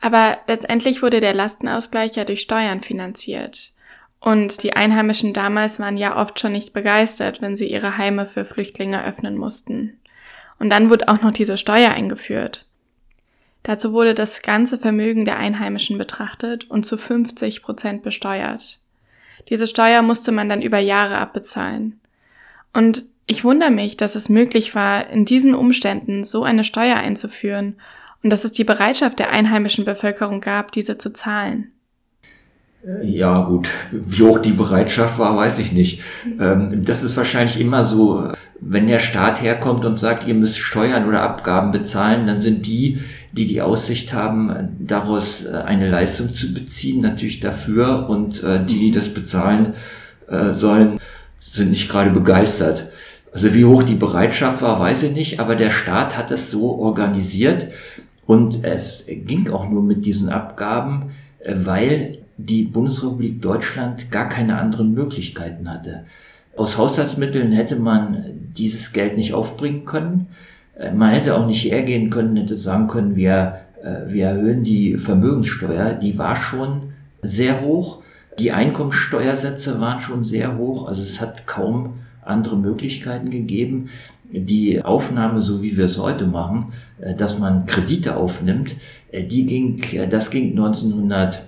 Aber 0.03 0.39
letztendlich 0.47 1.01
wurde 1.01 1.21
der 1.21 1.33
Lastenausgleich 1.33 2.17
ja 2.17 2.25
durch 2.25 2.41
Steuern 2.41 2.81
finanziert. 2.81 3.71
Und 4.19 4.61
die 4.61 4.73
Einheimischen 4.73 5.31
damals 5.31 5.79
waren 5.79 5.95
ja 5.95 6.17
oft 6.17 6.41
schon 6.41 6.51
nicht 6.51 6.73
begeistert, 6.73 7.41
wenn 7.41 7.55
sie 7.55 7.71
ihre 7.71 7.97
Heime 7.97 8.25
für 8.25 8.43
Flüchtlinge 8.43 9.05
öffnen 9.05 9.37
mussten. 9.37 9.97
Und 10.59 10.69
dann 10.71 10.89
wurde 10.89 11.07
auch 11.07 11.21
noch 11.21 11.31
diese 11.31 11.55
Steuer 11.55 11.91
eingeführt. 11.91 12.65
Dazu 13.63 13.93
wurde 13.93 14.13
das 14.13 14.41
ganze 14.41 14.77
Vermögen 14.77 15.23
der 15.23 15.37
Einheimischen 15.37 15.97
betrachtet 15.97 16.69
und 16.69 16.85
zu 16.85 16.97
50 16.97 17.63
Prozent 17.63 18.03
besteuert. 18.03 18.79
Diese 19.47 19.67
Steuer 19.67 20.01
musste 20.01 20.33
man 20.33 20.49
dann 20.49 20.61
über 20.61 20.79
Jahre 20.79 21.17
abbezahlen. 21.17 22.01
Und 22.73 23.05
ich 23.25 23.45
wundere 23.45 23.71
mich, 23.71 23.95
dass 23.95 24.15
es 24.15 24.27
möglich 24.27 24.75
war, 24.75 25.09
in 25.09 25.23
diesen 25.23 25.55
Umständen 25.55 26.25
so 26.25 26.43
eine 26.43 26.65
Steuer 26.65 26.97
einzuführen 26.97 27.77
und 28.23 28.29
dass 28.29 28.45
es 28.45 28.51
die 28.51 28.63
Bereitschaft 28.63 29.19
der 29.19 29.31
einheimischen 29.31 29.85
Bevölkerung 29.85 30.39
gab, 30.39 30.71
diese 30.71 30.97
zu 30.97 31.11
zahlen. 31.11 31.71
Äh, 32.85 33.05
ja, 33.05 33.41
gut. 33.43 33.69
Wie 33.91 34.23
hoch 34.23 34.39
die 34.39 34.53
Bereitschaft 34.53 35.19
war, 35.19 35.35
weiß 35.35 35.59
ich 35.59 35.73
nicht. 35.73 36.01
Ähm, 36.39 36.85
das 36.85 37.03
ist 37.03 37.17
wahrscheinlich 37.17 37.59
immer 37.59 37.83
so, 37.83 38.31
wenn 38.59 38.87
der 38.87 38.99
Staat 38.99 39.41
herkommt 39.41 39.83
und 39.85 39.99
sagt, 39.99 40.25
ihr 40.25 40.35
müsst 40.35 40.57
Steuern 40.57 41.07
oder 41.07 41.21
Abgaben 41.21 41.71
bezahlen, 41.71 42.27
dann 42.27 42.39
sind 42.39 42.65
die, 42.65 42.99
die 43.33 43.45
die 43.45 43.61
Aussicht 43.61 44.13
haben, 44.13 44.77
daraus 44.79 45.45
äh, 45.45 45.57
eine 45.57 45.89
Leistung 45.89 46.33
zu 46.33 46.53
beziehen, 46.53 47.01
natürlich 47.01 47.41
dafür 47.41 48.09
und 48.09 48.41
äh, 48.43 48.63
die, 48.63 48.79
die 48.79 48.91
das 48.91 49.09
bezahlen 49.09 49.73
sollen, 50.53 50.99
sind 51.41 51.71
nicht 51.71 51.89
gerade 51.89 52.09
begeistert. 52.09 52.87
Also 53.33 53.53
wie 53.53 53.65
hoch 53.65 53.83
die 53.83 53.93
Bereitschaft 53.93 54.61
war, 54.61 54.79
weiß 54.79 55.03
ich 55.03 55.11
nicht, 55.11 55.41
aber 55.41 55.55
der 55.55 55.69
Staat 55.69 56.17
hat 56.17 56.31
es 56.31 56.49
so 56.49 56.79
organisiert 56.79 57.67
und 58.25 58.63
es 58.63 59.05
ging 59.07 59.49
auch 59.49 59.69
nur 59.69 59.83
mit 59.83 60.05
diesen 60.05 60.29
Abgaben, 60.29 61.11
weil 61.45 62.19
die 62.37 62.63
Bundesrepublik 62.63 63.41
Deutschland 63.41 64.11
gar 64.11 64.29
keine 64.29 64.57
anderen 64.57 64.93
Möglichkeiten 64.93 65.69
hatte. 65.69 66.05
Aus 66.55 66.77
Haushaltsmitteln 66.77 67.51
hätte 67.51 67.77
man 67.77 68.25
dieses 68.55 68.93
Geld 68.93 69.17
nicht 69.17 69.33
aufbringen 69.33 69.85
können. 69.85 70.27
Äh, 70.77 70.91
man 70.91 71.11
hätte 71.11 71.35
auch 71.35 71.47
nicht 71.47 71.63
hergehen 71.63 72.09
können, 72.09 72.35
hätte 72.35 72.55
sagen 72.55 72.87
können, 72.87 73.15
wir, 73.15 73.61
äh, 73.83 74.11
wir 74.11 74.27
erhöhen 74.27 74.63
die 74.63 74.97
Vermögenssteuer. 74.97 75.93
Die 75.93 76.17
war 76.17 76.35
schon 76.35 76.93
sehr 77.21 77.61
hoch. 77.61 78.01
Die 78.39 78.51
Einkommenssteuersätze 78.51 79.79
waren 79.79 79.99
schon 79.99 80.23
sehr 80.23 80.57
hoch. 80.57 80.87
Also 80.87 81.01
es 81.01 81.21
hat 81.21 81.47
kaum 81.47 81.95
andere 82.21 82.57
Möglichkeiten 82.57 83.29
gegeben. 83.29 83.89
Die 84.33 84.83
Aufnahme, 84.83 85.41
so 85.41 85.61
wie 85.61 85.77
wir 85.77 85.85
es 85.85 85.97
heute 85.97 86.25
machen, 86.25 86.73
äh, 86.99 87.15
dass 87.15 87.39
man 87.39 87.65
Kredite 87.65 88.17
aufnimmt, 88.17 88.75
die 89.13 89.45
ging, 89.45 89.79
das 90.09 90.31
ging 90.31 90.51
1900 90.51 91.43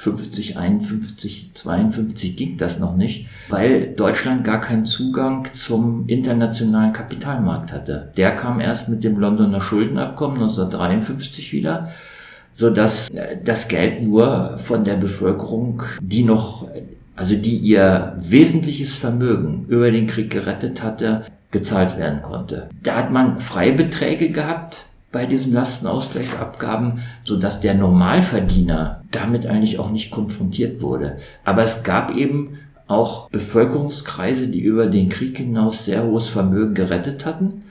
50, 0.00 0.56
51, 0.56 1.50
52 1.52 2.34
ging 2.34 2.56
das 2.56 2.78
noch 2.78 2.96
nicht, 2.96 3.26
weil 3.50 3.88
Deutschland 3.88 4.44
gar 4.44 4.58
keinen 4.58 4.86
Zugang 4.86 5.46
zum 5.52 6.08
internationalen 6.08 6.94
Kapitalmarkt 6.94 7.70
hatte. 7.70 8.10
Der 8.16 8.34
kam 8.34 8.60
erst 8.60 8.88
mit 8.88 9.04
dem 9.04 9.18
Londoner 9.18 9.60
Schuldenabkommen 9.60 10.38
1953 10.38 11.52
wieder, 11.52 11.90
so 12.54 12.70
dass 12.70 13.10
äh, 13.10 13.36
das 13.44 13.68
Geld 13.68 14.02
nur 14.02 14.56
von 14.56 14.84
der 14.84 14.96
Bevölkerung, 14.96 15.82
die 16.00 16.22
noch, 16.22 16.66
also 17.14 17.34
die 17.36 17.58
ihr 17.58 18.16
wesentliches 18.16 18.96
Vermögen 18.96 19.66
über 19.68 19.90
den 19.90 20.06
Krieg 20.06 20.30
gerettet 20.30 20.82
hatte, 20.82 21.24
gezahlt 21.50 21.96
werden 21.96 22.22
konnte. 22.22 22.68
Da 22.82 22.96
hat 22.96 23.10
man 23.10 23.40
Freibeträge 23.40 24.30
gehabt, 24.30 24.86
bei 25.12 25.26
diesen 25.26 25.52
Lastenausgleichsabgaben, 25.52 27.00
so 27.24 27.36
dass 27.36 27.60
der 27.60 27.74
Normalverdiener 27.74 29.02
damit 29.10 29.46
eigentlich 29.46 29.78
auch 29.78 29.90
nicht 29.90 30.10
konfrontiert 30.10 30.82
wurde. 30.82 31.16
Aber 31.44 31.62
es 31.62 31.82
gab 31.82 32.14
eben 32.14 32.58
auch 32.86 33.28
Bevölkerungskreise, 33.30 34.48
die 34.48 34.60
über 34.60 34.86
den 34.86 35.08
Krieg 35.08 35.36
hinaus 35.38 35.84
sehr 35.84 36.04
hohes 36.04 36.28
Vermögen 36.28 36.74
gerettet 36.74 37.26
hatten. 37.26 37.64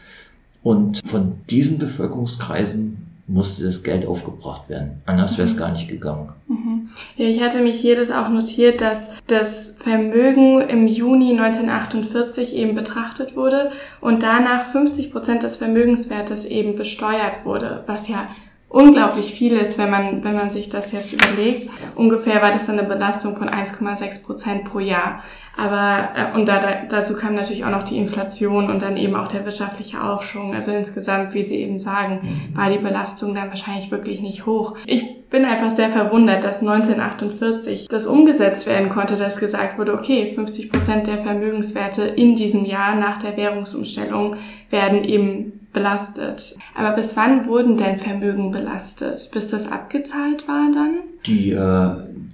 Und 0.62 1.02
von 1.06 1.38
diesen 1.50 1.78
Bevölkerungskreisen 1.78 3.09
musste 3.30 3.64
das 3.64 3.84
Geld 3.84 4.06
aufgebracht 4.06 4.68
werden. 4.70 5.02
Anders 5.06 5.38
wäre 5.38 5.48
es 5.48 5.54
mhm. 5.54 5.60
gar 5.60 5.72
nicht 5.72 5.88
gegangen. 5.88 6.30
Mhm. 6.48 6.90
Ja, 7.16 7.28
ich 7.28 7.42
hatte 7.42 7.62
mich 7.62 7.80
hier 7.80 7.96
das 7.96 8.12
auch 8.12 8.30
notiert, 8.30 8.82
dass 8.82 9.18
das 9.28 9.76
Vermögen 9.80 10.62
im 10.62 10.88
Juni 10.88 11.32
1948 11.32 12.56
eben 12.56 12.74
betrachtet 12.74 13.36
wurde 13.36 13.70
und 14.02 14.24
danach 14.24 14.64
50 14.72 15.12
Prozent 15.12 15.44
des 15.44 15.58
Vermögenswertes 15.58 16.44
eben 16.44 16.76
besteuert 16.76 17.46
wurde, 17.46 17.84
was 17.86 18.08
ja 18.08 18.28
unglaublich 18.70 19.34
viel 19.34 19.54
ist, 19.54 19.80
wenn 19.80 19.90
man, 19.90 20.24
wenn 20.24 20.36
man 20.36 20.52
sich 20.52 20.70
das 20.70 20.92
jetzt 20.92 21.12
überlegt. 21.12 21.68
Ungefähr 21.96 22.42
war 22.42 22.52
das 22.52 22.68
dann 22.68 22.80
eine 22.80 22.88
Belastung 22.88 23.36
von 23.36 23.50
1,6 23.50 24.24
Prozent 24.24 24.66
pro 24.66 24.80
Jahr. 24.80 25.24
Aber, 25.58 26.10
äh, 26.16 26.38
und 26.38 26.48
da, 26.48 26.60
da, 26.60 26.84
dazu 26.88 27.16
kam 27.16 27.36
natürlich 27.36 27.66
auch 27.66 27.72
noch 27.72 27.84
die 27.84 27.98
Inflation 27.98 28.70
und 28.70 28.82
dann 28.82 28.96
eben 28.96 29.16
auch 29.16 29.28
der 29.28 29.44
wirtschaftliche 29.44 30.02
Aufschwung. 30.02 30.54
Also 30.54 30.72
insgesamt, 30.72 31.34
wie 31.34 31.46
Sie 31.46 31.58
eben 31.58 31.80
sagen, 31.80 32.22
war 32.54 32.70
die 32.70 32.78
Belastung 32.78 33.34
dann 33.34 33.50
wahrscheinlich 33.50 33.92
wirklich 33.92 34.22
nicht 34.22 34.46
hoch. 34.46 34.78
Ich 34.86 35.26
bin 35.30 35.46
einfach 35.46 35.72
sehr 35.72 35.90
verwundert, 35.90 36.44
dass 36.44 36.62
1948 36.62 37.88
das 37.88 38.06
umgesetzt 38.06 38.68
werden 38.68 38.90
konnte, 38.90 39.16
dass 39.16 39.40
gesagt 39.40 39.78
wurde, 39.78 39.94
okay, 39.94 40.32
50 40.34 40.72
Prozent 40.72 41.08
der 41.08 41.18
Vermögenswerte 41.18 42.04
in 42.04 42.36
diesem 42.36 42.66
Jahr 42.66 42.96
nach 42.96 43.18
der 43.18 43.36
Währungsumstellung 43.36 44.38
werden 44.70 45.04
eben 45.04 45.59
belastet. 45.74 46.56
Aber 46.76 46.96
bis 46.96 47.16
wann 47.16 47.48
wurden 47.48 47.78
denn 47.78 47.98
Vermögen 47.98 48.52
belastet? 48.52 49.30
Bis 49.32 49.48
das 49.48 49.72
abgezahlt 49.72 50.48
war 50.48 50.72
dann? 50.74 50.96
Die, 51.26 51.52
äh, 51.52 51.90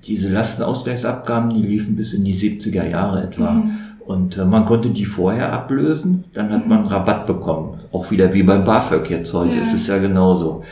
diese 0.05 0.29
Lastenausgleichsabgaben, 0.29 1.49
die 1.49 1.63
liefen 1.63 1.95
bis 1.95 2.13
in 2.13 2.23
die 2.23 2.33
70er 2.33 2.87
Jahre 2.87 3.23
etwa. 3.23 3.51
Mhm. 3.51 3.77
Und 4.05 4.37
äh, 4.37 4.45
man 4.45 4.65
konnte 4.65 4.89
die 4.89 5.05
vorher 5.05 5.51
ablösen, 5.51 6.25
dann 6.33 6.51
hat 6.51 6.63
mhm. 6.63 6.69
man 6.69 6.87
Rabatt 6.87 7.25
bekommen. 7.25 7.75
Auch 7.91 8.11
wieder 8.11 8.33
wie 8.33 8.43
beim 8.43 8.63
BAföG 8.63 9.09
jetzt 9.09 9.33
heute, 9.33 9.55
ja. 9.55 9.61
ist 9.61 9.73
es 9.73 9.87
ja 9.87 9.97
genauso. 9.97 10.63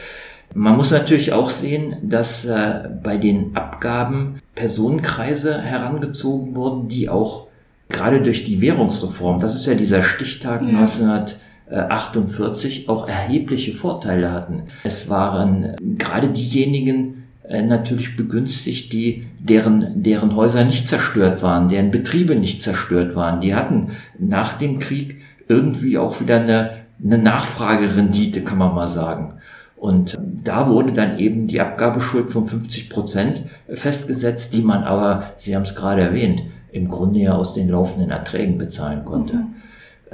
Man 0.53 0.77
muss 0.77 0.91
natürlich 0.91 1.33
auch 1.33 1.49
sehen, 1.49 1.95
dass 2.03 2.45
äh, 2.45 2.89
bei 3.01 3.17
den 3.17 3.55
Abgaben 3.55 4.39
Personenkreise 4.53 5.59
herangezogen 5.59 6.55
wurden, 6.55 6.87
die 6.87 7.09
auch 7.09 7.47
gerade 7.89 8.21
durch 8.21 8.45
die 8.45 8.61
Währungsreform, 8.61 9.39
das 9.39 9.55
ist 9.55 9.65
ja 9.65 9.73
dieser 9.73 10.03
Stichtag 10.03 10.61
ja. 10.61 10.69
1900 10.69 11.39
48 11.79 12.89
auch 12.89 13.07
erhebliche 13.07 13.73
Vorteile 13.73 14.31
hatten. 14.31 14.63
Es 14.83 15.09
waren 15.09 15.75
gerade 15.97 16.29
diejenigen 16.29 17.23
äh, 17.47 17.61
natürlich 17.61 18.15
begünstigt, 18.15 18.93
die 18.93 19.25
deren 19.39 20.03
deren 20.03 20.35
Häuser 20.35 20.63
nicht 20.63 20.87
zerstört 20.87 21.41
waren, 21.41 21.67
deren 21.67 21.91
Betriebe 21.91 22.35
nicht 22.35 22.61
zerstört 22.61 23.15
waren. 23.15 23.41
Die 23.41 23.55
hatten 23.55 23.89
nach 24.17 24.57
dem 24.57 24.79
Krieg 24.79 25.21
irgendwie 25.47 25.97
auch 25.97 26.21
wieder 26.21 26.39
eine, 26.41 26.71
eine 27.03 27.17
Nachfragerendite, 27.17 28.41
kann 28.41 28.57
man 28.57 28.73
mal 28.73 28.87
sagen. 28.87 29.33
Und 29.75 30.17
da 30.21 30.69
wurde 30.69 30.93
dann 30.93 31.19
eben 31.19 31.47
die 31.47 31.59
Abgabeschuld 31.59 32.29
von 32.29 32.45
50 32.45 32.89
Prozent 32.89 33.43
festgesetzt, 33.67 34.53
die 34.53 34.61
man 34.61 34.83
aber, 34.83 35.33
Sie 35.35 35.55
haben 35.55 35.63
es 35.63 35.75
gerade 35.75 36.01
erwähnt, 36.01 36.41
im 36.71 36.87
Grunde 36.87 37.19
ja 37.19 37.33
aus 37.33 37.53
den 37.53 37.67
laufenden 37.67 38.09
Erträgen 38.09 38.57
bezahlen 38.57 39.03
konnte. 39.03 39.35
Mhm. 39.35 39.55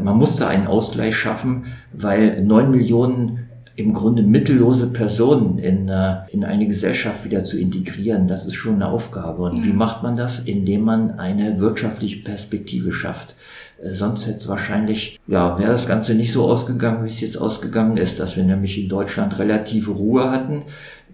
Man 0.01 0.17
musste 0.17 0.47
einen 0.47 0.67
Ausgleich 0.67 1.15
schaffen, 1.15 1.65
weil 1.93 2.43
neun 2.43 2.71
Millionen 2.71 3.49
im 3.79 3.93
Grunde 3.93 4.23
mittellose 4.23 4.88
Personen 4.88 5.57
in, 5.57 5.88
äh, 5.88 6.17
in 6.31 6.43
eine 6.43 6.67
Gesellschaft 6.67 7.23
wieder 7.23 7.45
zu 7.45 7.57
integrieren, 7.57 8.27
das 8.27 8.45
ist 8.45 8.55
schon 8.55 8.75
eine 8.75 8.89
Aufgabe. 8.89 9.43
Und 9.43 9.59
ja. 9.59 9.63
wie 9.63 9.73
macht 9.73 10.03
man 10.03 10.17
das? 10.17 10.39
Indem 10.39 10.81
man 10.81 11.17
eine 11.17 11.59
wirtschaftliche 11.59 12.21
Perspektive 12.21 12.91
schafft. 12.91 13.35
Äh, 13.81 13.93
sonst 13.93 14.27
hätte 14.27 14.38
es 14.38 14.49
wahrscheinlich, 14.49 15.17
ja, 15.27 15.57
wäre 15.57 15.71
das 15.71 15.88
Ganze 15.88 16.13
nicht 16.13 16.33
so 16.33 16.43
ausgegangen, 16.43 17.05
wie 17.05 17.09
es 17.09 17.21
jetzt 17.21 17.38
ausgegangen 17.38 17.95
ist, 17.95 18.19
dass 18.19 18.35
wir 18.35 18.43
nämlich 18.43 18.77
in 18.83 18.89
Deutschland 18.89 19.39
relative 19.39 19.91
Ruhe 19.91 20.29
hatten, 20.29 20.63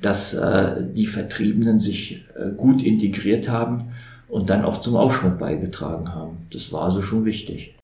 dass 0.01 0.33
äh, 0.33 0.87
die 0.91 1.05
Vertriebenen 1.05 1.77
sich 1.77 2.25
äh, 2.35 2.51
gut 2.51 2.81
integriert 2.81 3.47
haben 3.47 3.91
und 4.27 4.49
dann 4.49 4.65
auch 4.65 4.77
zum 4.77 4.95
Aufschwung 4.95 5.37
beigetragen 5.37 6.15
haben. 6.15 6.47
Das 6.51 6.73
war 6.73 6.81
also 6.81 7.03
schon 7.03 7.25
wichtig. 7.25 7.75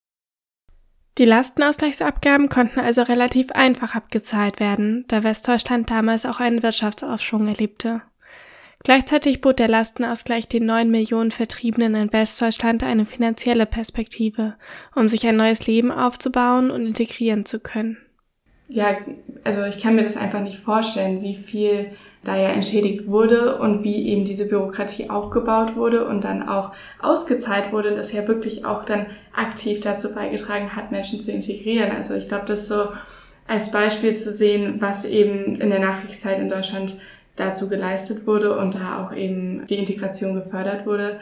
Die 1.18 1.26
Lastenausgleichsabgaben 1.26 2.50
konnten 2.50 2.80
also 2.80 3.02
relativ 3.02 3.52
einfach 3.52 3.96
abgezahlt 3.96 4.60
werden, 4.60 5.06
da 5.08 5.24
Westdeutschland 5.24 5.90
damals 5.92 6.26
auch 6.26 6.40
einen 6.40 6.64
Wirtschaftsaufschwung 6.64 7.48
erlebte. 7.48 8.02
Gleichzeitig 8.84 9.42
bot 9.42 9.60
der 9.60 9.68
Lastenausgleich 9.68 10.48
den 10.48 10.66
neun 10.66 10.90
Millionen 10.90 11.32
Vertriebenen 11.32 11.96
in 11.96 12.14
Westdeutschland 12.14 12.84
eine 12.84 13.06
finanzielle 13.06 13.68
Perspektive, 13.68 14.56
um 14.96 15.08
sich 15.08 15.28
ein 15.28 15.36
neues 15.36 15.68
Leben 15.68 15.92
aufzubauen 15.92 16.72
und 16.72 16.88
integrieren 16.88 17.46
zu 17.46 17.60
können 17.60 17.98
ja, 18.72 18.98
also 19.44 19.64
ich 19.64 19.78
kann 19.80 19.96
mir 19.96 20.04
das 20.04 20.16
einfach 20.16 20.40
nicht 20.40 20.60
vorstellen, 20.60 21.22
wie 21.22 21.36
viel 21.36 21.92
da 22.24 22.38
ja 22.38 22.50
entschädigt 22.50 23.08
wurde 23.08 23.58
und 23.58 23.84
wie 23.84 24.08
eben 24.08 24.24
diese 24.24 24.48
Bürokratie 24.48 25.10
aufgebaut 25.10 25.76
wurde 25.76 26.08
und 26.08 26.24
dann 26.24 26.48
auch 26.48 26.72
ausgezahlt 27.02 27.74
wurde 27.74 27.90
und 27.90 27.98
das 27.98 28.14
ja 28.14 28.28
wirklich 28.28 28.64
auch 28.66 28.86
dann 28.86 29.08
aktiv 29.36 29.82
dazu 29.82 30.14
beigetragen 30.14 30.76
hat, 30.76 30.92
Menschen 30.92 31.20
zu 31.20 31.32
integrieren. 31.32 31.92
Also 31.92 32.14
ich 32.14 32.30
glaube, 32.30 32.46
das 32.46 32.68
so 32.68 32.90
als 33.48 33.72
Beispiel 33.72 34.16
zu 34.16 34.32
sehen, 34.32 34.76
was 34.80 35.04
eben 35.04 35.60
in 35.60 35.70
der 35.70 35.80
Nachkriegszeit 35.80 36.40
in 36.40 36.48
Deutschland 36.48 36.96
dazu 37.36 37.68
geleistet 37.68 38.26
wurde 38.26 38.58
und 38.58 38.76
da 38.76 39.04
auch 39.04 39.14
eben 39.14 39.66
die 39.68 39.80
Integration 39.80 40.36
gefördert 40.36 40.86
wurde, 40.86 41.20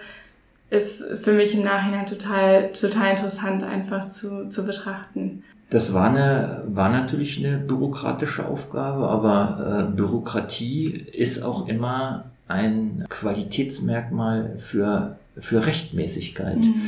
ist 0.70 1.04
für 1.24 1.32
mich 1.32 1.56
im 1.56 1.64
Nachhinein 1.64 2.06
total, 2.06 2.72
total 2.74 3.12
interessant 3.12 3.64
einfach 3.64 4.08
zu, 4.08 4.50
zu 4.50 4.66
betrachten. 4.66 5.44
Das 5.70 5.94
war, 5.94 6.10
eine, 6.10 6.64
war 6.68 6.90
natürlich 6.90 7.46
eine 7.46 7.60
bürokratische 7.60 8.48
Aufgabe, 8.48 9.08
aber 9.08 9.88
äh, 9.90 9.96
Bürokratie 9.96 10.88
ist 10.90 11.44
auch 11.44 11.68
immer 11.68 12.26
ein 12.48 13.06
Qualitätsmerkmal 13.08 14.58
für, 14.58 15.18
für 15.38 15.66
Rechtmäßigkeit. 15.66 16.58
Mhm. 16.58 16.82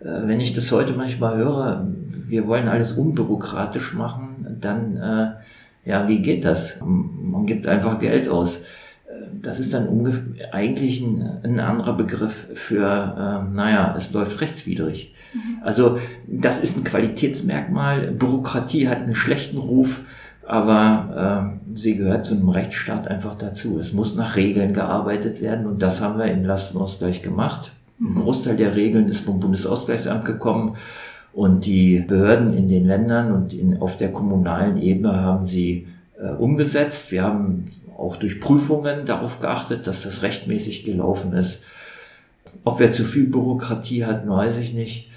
Äh, 0.00 0.26
wenn 0.26 0.40
ich 0.40 0.54
das 0.54 0.72
heute 0.72 0.94
manchmal 0.94 1.36
höre, 1.36 1.86
wir 2.08 2.46
wollen 2.46 2.68
alles 2.68 2.94
unbürokratisch 2.94 3.92
machen, 3.92 4.56
dann, 4.58 4.96
äh, 4.96 5.88
ja, 5.88 6.08
wie 6.08 6.22
geht 6.22 6.46
das? 6.46 6.78
Man 6.80 7.44
gibt 7.44 7.66
einfach 7.66 7.98
Geld 8.00 8.28
aus. 8.28 8.60
Das 9.40 9.60
ist 9.60 9.74
dann 9.74 9.88
eigentlich 10.52 11.00
ein, 11.00 11.40
ein, 11.42 11.60
anderer 11.60 11.94
Begriff 11.94 12.46
für, 12.54 12.80
äh, 12.82 13.54
naja, 13.54 13.94
es 13.96 14.12
läuft 14.12 14.40
rechtswidrig. 14.40 15.14
Mhm. 15.32 15.62
Also 15.62 15.98
das 16.26 16.60
ist 16.60 16.76
ein 16.76 16.84
Qualitätsmerkmal. 16.84 18.10
Bürokratie 18.12 18.88
hat 18.88 18.98
einen 18.98 19.14
schlechten 19.14 19.58
Ruf, 19.58 20.00
aber 20.46 21.58
äh, 21.74 21.76
sie 21.76 21.96
gehört 21.96 22.26
zu 22.26 22.34
einem 22.34 22.48
Rechtsstaat 22.48 23.08
einfach 23.08 23.34
dazu. 23.36 23.78
Es 23.78 23.92
muss 23.92 24.14
nach 24.14 24.36
Regeln 24.36 24.72
gearbeitet 24.72 25.40
werden 25.40 25.66
und 25.66 25.82
das 25.82 26.00
haben 26.00 26.18
wir 26.18 26.26
im 26.26 26.44
Lastenausgleich 26.44 27.22
gemacht. 27.22 27.72
Ein 28.00 28.10
mhm. 28.10 28.14
Großteil 28.16 28.56
der 28.56 28.74
Regeln 28.74 29.08
ist 29.08 29.24
vom 29.24 29.40
Bundesausgleichsamt 29.40 30.24
gekommen 30.24 30.76
und 31.32 31.66
die 31.66 32.00
Behörden 32.00 32.54
in 32.54 32.68
den 32.68 32.86
Ländern 32.86 33.32
und 33.32 33.52
in, 33.52 33.80
auf 33.80 33.96
der 33.96 34.12
kommunalen 34.12 34.78
Ebene 34.78 35.20
haben 35.20 35.44
sie 35.44 35.88
äh, 36.18 36.32
umgesetzt. 36.32 37.10
Wir 37.10 37.24
haben 37.24 37.66
auch 37.98 38.16
durch 38.16 38.40
Prüfungen 38.40 39.06
darauf 39.06 39.40
geachtet, 39.40 39.86
dass 39.86 40.02
das 40.02 40.22
rechtmäßig 40.22 40.84
gelaufen 40.84 41.32
ist. 41.32 41.60
Ob 42.64 42.78
wir 42.78 42.92
zu 42.92 43.04
viel 43.04 43.26
Bürokratie 43.26 44.04
hatten, 44.04 44.28
weiß 44.28 44.58
ich 44.58 44.72
nicht. 44.72 45.10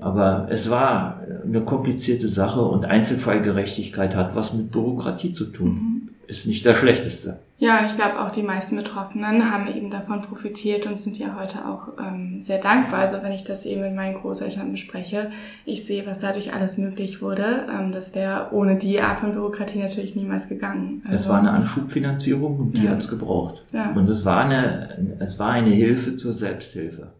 Aber 0.00 0.46
es 0.50 0.70
war 0.70 1.22
eine 1.44 1.62
komplizierte 1.62 2.28
Sache 2.28 2.60
und 2.60 2.84
Einzelfallgerechtigkeit 2.84 4.14
hat 4.14 4.36
was 4.36 4.52
mit 4.52 4.70
Bürokratie 4.70 5.32
zu 5.32 5.46
tun. 5.46 5.68
Mhm 5.70 5.97
ist 6.28 6.46
nicht 6.46 6.64
das 6.66 6.76
Schlechteste. 6.76 7.40
Ja, 7.56 7.80
und 7.80 7.86
ich 7.86 7.96
glaube 7.96 8.20
auch 8.20 8.30
die 8.30 8.42
meisten 8.42 8.76
Betroffenen 8.76 9.50
haben 9.50 9.66
eben 9.66 9.90
davon 9.90 10.20
profitiert 10.20 10.86
und 10.86 10.98
sind 10.98 11.18
ja 11.18 11.36
heute 11.40 11.66
auch 11.66 11.88
ähm, 11.98 12.40
sehr 12.40 12.58
dankbar. 12.58 13.00
Also 13.00 13.22
wenn 13.22 13.32
ich 13.32 13.44
das 13.44 13.64
eben 13.64 13.80
mit 13.80 13.94
meinen 13.94 14.14
Großeltern 14.14 14.70
bespreche, 14.70 15.30
ich 15.64 15.84
sehe, 15.84 16.06
was 16.06 16.18
dadurch 16.18 16.52
alles 16.52 16.76
möglich 16.76 17.22
wurde. 17.22 17.66
Ähm, 17.68 17.90
das 17.92 18.14
wäre 18.14 18.50
ohne 18.52 18.76
die 18.76 19.00
Art 19.00 19.20
von 19.20 19.32
Bürokratie 19.32 19.78
natürlich 19.78 20.14
niemals 20.14 20.48
gegangen. 20.48 21.00
Also, 21.06 21.16
es 21.16 21.28
war 21.28 21.40
eine 21.40 21.50
Anschubfinanzierung 21.50 22.60
und 22.60 22.76
die 22.76 22.84
ja. 22.84 22.90
hat 22.90 22.98
es 22.98 23.08
gebraucht. 23.08 23.64
Ja. 23.72 23.90
Und 23.92 24.08
es 24.08 24.24
war, 24.24 24.44
eine, 24.44 25.16
es 25.18 25.38
war 25.38 25.50
eine 25.50 25.70
Hilfe 25.70 26.14
zur 26.16 26.34
Selbsthilfe. 26.34 27.12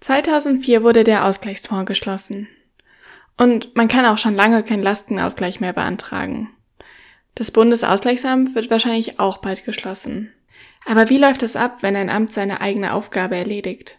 2004 0.00 0.82
wurde 0.82 1.04
der 1.04 1.26
Ausgleichsfonds 1.26 1.86
geschlossen. 1.86 2.48
Und 3.36 3.76
man 3.76 3.88
kann 3.88 4.06
auch 4.06 4.18
schon 4.18 4.34
lange 4.34 4.62
keinen 4.62 4.82
Lastenausgleich 4.82 5.60
mehr 5.60 5.72
beantragen. 5.72 6.48
Das 7.34 7.50
Bundesausgleichsamt 7.50 8.54
wird 8.54 8.70
wahrscheinlich 8.70 9.18
auch 9.18 9.38
bald 9.38 9.64
geschlossen. 9.64 10.30
Aber 10.86 11.08
wie 11.10 11.18
läuft 11.18 11.42
es 11.42 11.56
ab, 11.56 11.78
wenn 11.80 11.96
ein 11.96 12.10
Amt 12.10 12.32
seine 12.32 12.60
eigene 12.60 12.92
Aufgabe 12.92 13.36
erledigt? 13.36 13.98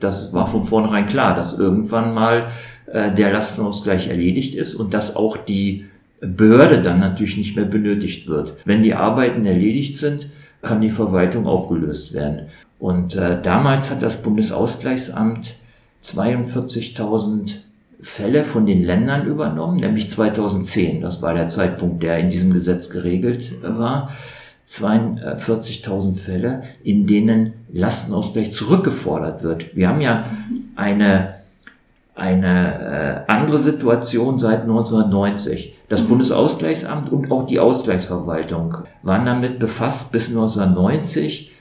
Das 0.00 0.32
war 0.32 0.48
von 0.48 0.64
vornherein 0.64 1.06
klar, 1.06 1.36
dass 1.36 1.58
irgendwann 1.58 2.12
mal 2.12 2.48
äh, 2.86 3.12
der 3.12 3.32
Lastenausgleich 3.32 4.08
erledigt 4.08 4.54
ist 4.54 4.74
und 4.74 4.94
dass 4.94 5.14
auch 5.14 5.36
die 5.36 5.86
Behörde 6.20 6.82
dann 6.82 7.00
natürlich 7.00 7.36
nicht 7.36 7.56
mehr 7.56 7.64
benötigt 7.64 8.26
wird. 8.28 8.54
Wenn 8.64 8.82
die 8.82 8.94
Arbeiten 8.94 9.44
erledigt 9.44 9.98
sind, 9.98 10.28
kann 10.60 10.80
die 10.80 10.90
Verwaltung 10.90 11.46
aufgelöst 11.46 12.14
werden. 12.14 12.48
Und 12.78 13.14
äh, 13.14 13.40
damals 13.40 13.90
hat 13.90 14.02
das 14.02 14.22
Bundesausgleichsamt 14.22 15.56
42.000 16.02 17.58
Fälle 18.02 18.44
von 18.44 18.66
den 18.66 18.82
Ländern 18.82 19.26
übernommen, 19.26 19.76
nämlich 19.76 20.10
2010. 20.10 21.00
Das 21.00 21.22
war 21.22 21.34
der 21.34 21.48
Zeitpunkt, 21.48 22.02
der 22.02 22.18
in 22.18 22.30
diesem 22.30 22.52
Gesetz 22.52 22.90
geregelt 22.90 23.52
war. 23.62 24.10
42.000 24.68 26.18
Fälle, 26.18 26.62
in 26.82 27.06
denen 27.06 27.52
Lastenausgleich 27.72 28.52
zurückgefordert 28.52 29.44
wird. 29.44 29.76
Wir 29.76 29.88
haben 29.88 30.00
ja 30.00 30.26
eine, 30.74 31.34
eine 32.16 33.24
äh, 33.28 33.32
andere 33.32 33.58
Situation 33.58 34.38
seit 34.38 34.62
1990. 34.62 35.76
Das 35.88 36.02
Bundesausgleichsamt 36.02 37.12
und 37.12 37.30
auch 37.30 37.46
die 37.46 37.60
Ausgleichsverwaltung 37.60 38.78
waren 39.02 39.26
damit 39.26 39.60
befasst, 39.60 40.10
bis 40.10 40.28
1990 40.28 41.52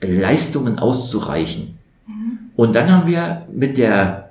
Leistungen 0.00 0.78
auszureichen. 0.78 1.78
Und 2.56 2.74
dann 2.74 2.90
haben 2.90 3.06
wir 3.06 3.46
mit 3.52 3.76
der 3.76 4.25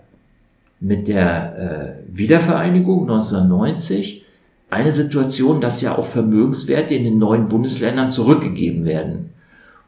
mit 0.80 1.08
der 1.08 2.04
äh, 2.10 2.18
Wiedervereinigung 2.18 3.02
1990 3.02 4.24
eine 4.70 4.92
Situation, 4.92 5.62
dass 5.62 5.82
ja 5.82 5.98
auch 5.98 6.06
Vermögenswerte 6.06 6.96
in 6.96 7.06
den 7.06 7.18
neuen 7.18 7.48
Bundesländern 7.48 8.12
zurückgegeben 8.12 8.86
werden. 8.86 9.30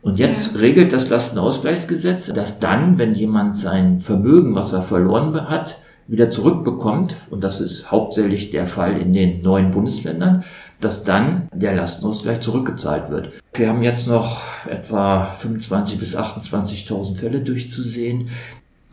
Und 0.01 0.19
jetzt 0.19 0.59
regelt 0.61 0.93
das 0.93 1.09
Lastenausgleichsgesetz, 1.09 2.27
dass 2.27 2.59
dann, 2.59 2.97
wenn 2.97 3.13
jemand 3.13 3.57
sein 3.57 3.99
Vermögen, 3.99 4.55
was 4.55 4.71
er 4.71 4.81
verloren 4.81 5.49
hat, 5.49 5.79
wieder 6.07 6.29
zurückbekommt, 6.29 7.17
und 7.29 7.43
das 7.43 7.59
ist 7.59 7.91
hauptsächlich 7.91 8.51
der 8.51 8.65
Fall 8.65 8.97
in 8.97 9.11
den 9.11 9.41
neuen 9.41 9.71
Bundesländern, 9.71 10.45
dass 10.79 11.03
dann 11.03 11.49
der 11.53 11.75
Lastenausgleich 11.75 12.39
zurückgezahlt 12.39 13.09
wird. 13.09 13.33
Wir 13.53 13.69
haben 13.69 13.83
jetzt 13.83 14.07
noch 14.07 14.41
etwa 14.69 15.31
25.000 15.41 15.97
bis 15.97 16.15
28.000 16.15 17.17
Fälle 17.17 17.41
durchzusehen 17.41 18.29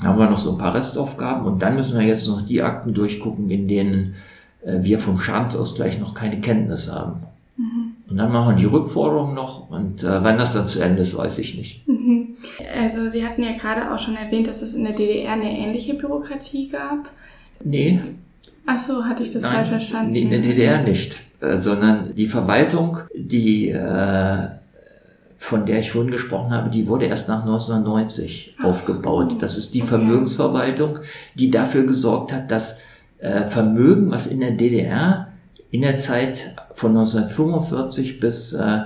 haben 0.02 0.18
wir 0.18 0.28
noch 0.28 0.38
so 0.38 0.52
ein 0.52 0.58
paar 0.58 0.74
Restaufgaben 0.74 1.46
und 1.46 1.62
dann 1.62 1.76
müssen 1.76 1.98
wir 1.98 2.06
jetzt 2.06 2.26
noch 2.28 2.42
die 2.42 2.62
Akten 2.62 2.94
durchgucken, 2.94 3.48
in 3.50 3.68
denen 3.68 4.14
äh, 4.64 4.82
wir 4.82 4.98
vom 4.98 5.18
Schadensausgleich 5.18 6.00
noch 6.00 6.14
keine 6.14 6.40
Kenntnis 6.40 6.90
haben. 6.90 7.20
Mhm. 7.56 7.92
Und 8.08 8.16
dann 8.16 8.32
machen 8.32 8.56
wir 8.56 8.60
die 8.60 8.66
Rückforderung 8.66 9.34
noch 9.34 9.70
und 9.70 10.02
äh, 10.02 10.22
wann 10.22 10.36
das 10.36 10.52
dann 10.52 10.66
zu 10.66 10.80
Ende 10.80 11.02
ist, 11.02 11.16
weiß 11.16 11.38
ich 11.38 11.56
nicht. 11.56 11.86
Mhm. 11.88 12.36
Also 12.76 13.08
Sie 13.08 13.24
hatten 13.24 13.42
ja 13.42 13.52
gerade 13.52 13.92
auch 13.92 13.98
schon 13.98 14.16
erwähnt, 14.16 14.46
dass 14.46 14.62
es 14.62 14.74
in 14.74 14.84
der 14.84 14.94
DDR 14.94 15.32
eine 15.32 15.56
ähnliche 15.56 15.94
Bürokratie 15.94 16.68
gab. 16.68 17.10
Nee. 17.62 18.00
Ach 18.66 18.78
so, 18.78 19.04
hatte 19.04 19.22
ich 19.22 19.30
das 19.30 19.42
Nein, 19.42 19.54
falsch 19.54 19.68
verstanden? 19.68 20.12
Nee, 20.12 20.22
in 20.22 20.30
der 20.30 20.40
DDR 20.40 20.82
nicht, 20.82 21.22
äh, 21.40 21.56
sondern 21.56 22.14
die 22.14 22.28
Verwaltung, 22.28 22.98
die 23.14 23.70
äh, 23.70 24.48
von 25.36 25.66
der 25.66 25.80
ich 25.80 25.90
vorhin 25.90 26.10
gesprochen 26.10 26.52
habe, 26.52 26.70
die 26.70 26.86
wurde 26.86 27.06
erst 27.06 27.28
nach 27.28 27.42
1990 27.42 28.56
Ach 28.58 28.64
aufgebaut. 28.64 29.32
So. 29.32 29.38
Das 29.38 29.56
ist 29.56 29.74
die 29.74 29.82
okay. 29.82 29.90
Vermögensverwaltung, 29.90 30.98
die 31.34 31.50
dafür 31.50 31.84
gesorgt 31.84 32.32
hat, 32.32 32.50
dass 32.50 32.78
äh, 33.18 33.46
Vermögen, 33.46 34.10
was 34.10 34.26
in 34.26 34.40
der 34.40 34.52
DDR 34.52 35.28
in 35.70 35.82
der 35.82 35.96
Zeit 35.96 36.54
von 36.72 36.90
1945 36.92 38.20
bis, 38.20 38.52
äh, 38.52 38.82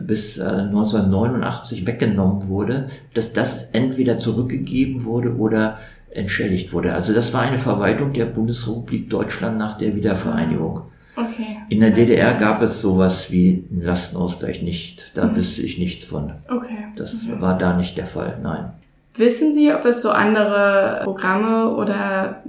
bis 0.00 0.38
äh, 0.38 0.44
1989 0.44 1.86
weggenommen 1.86 2.48
wurde, 2.48 2.88
dass 3.12 3.34
das 3.34 3.68
entweder 3.72 4.18
zurückgegeben 4.18 5.04
wurde 5.04 5.36
oder 5.36 5.78
entschädigt 6.10 6.72
wurde. 6.72 6.94
Also 6.94 7.12
das 7.12 7.34
war 7.34 7.42
eine 7.42 7.58
Verwaltung 7.58 8.12
der 8.12 8.26
Bundesrepublik 8.26 9.10
Deutschland 9.10 9.58
nach 9.58 9.76
der 9.76 9.94
Wiedervereinigung. 9.94 10.82
Okay. 11.16 11.58
In 11.68 11.80
der 11.80 11.90
DDR 11.90 12.34
gab 12.34 12.60
es 12.62 12.80
sowas 12.80 13.30
wie 13.30 13.64
einen 13.70 13.82
Lastenausgleich 13.82 14.62
nicht. 14.62 15.12
Da 15.14 15.26
mhm. 15.26 15.36
wüsste 15.36 15.62
ich 15.62 15.78
nichts 15.78 16.04
von. 16.04 16.32
Okay. 16.48 16.86
Das 16.96 17.14
okay. 17.14 17.40
war 17.40 17.56
da 17.56 17.76
nicht 17.76 17.96
der 17.96 18.06
Fall, 18.06 18.38
nein. 18.42 18.72
Wissen 19.16 19.52
Sie, 19.52 19.72
ob 19.72 19.84
es 19.84 20.02
so 20.02 20.10
andere 20.10 21.02
Programme 21.04 21.76
oder 21.76 22.42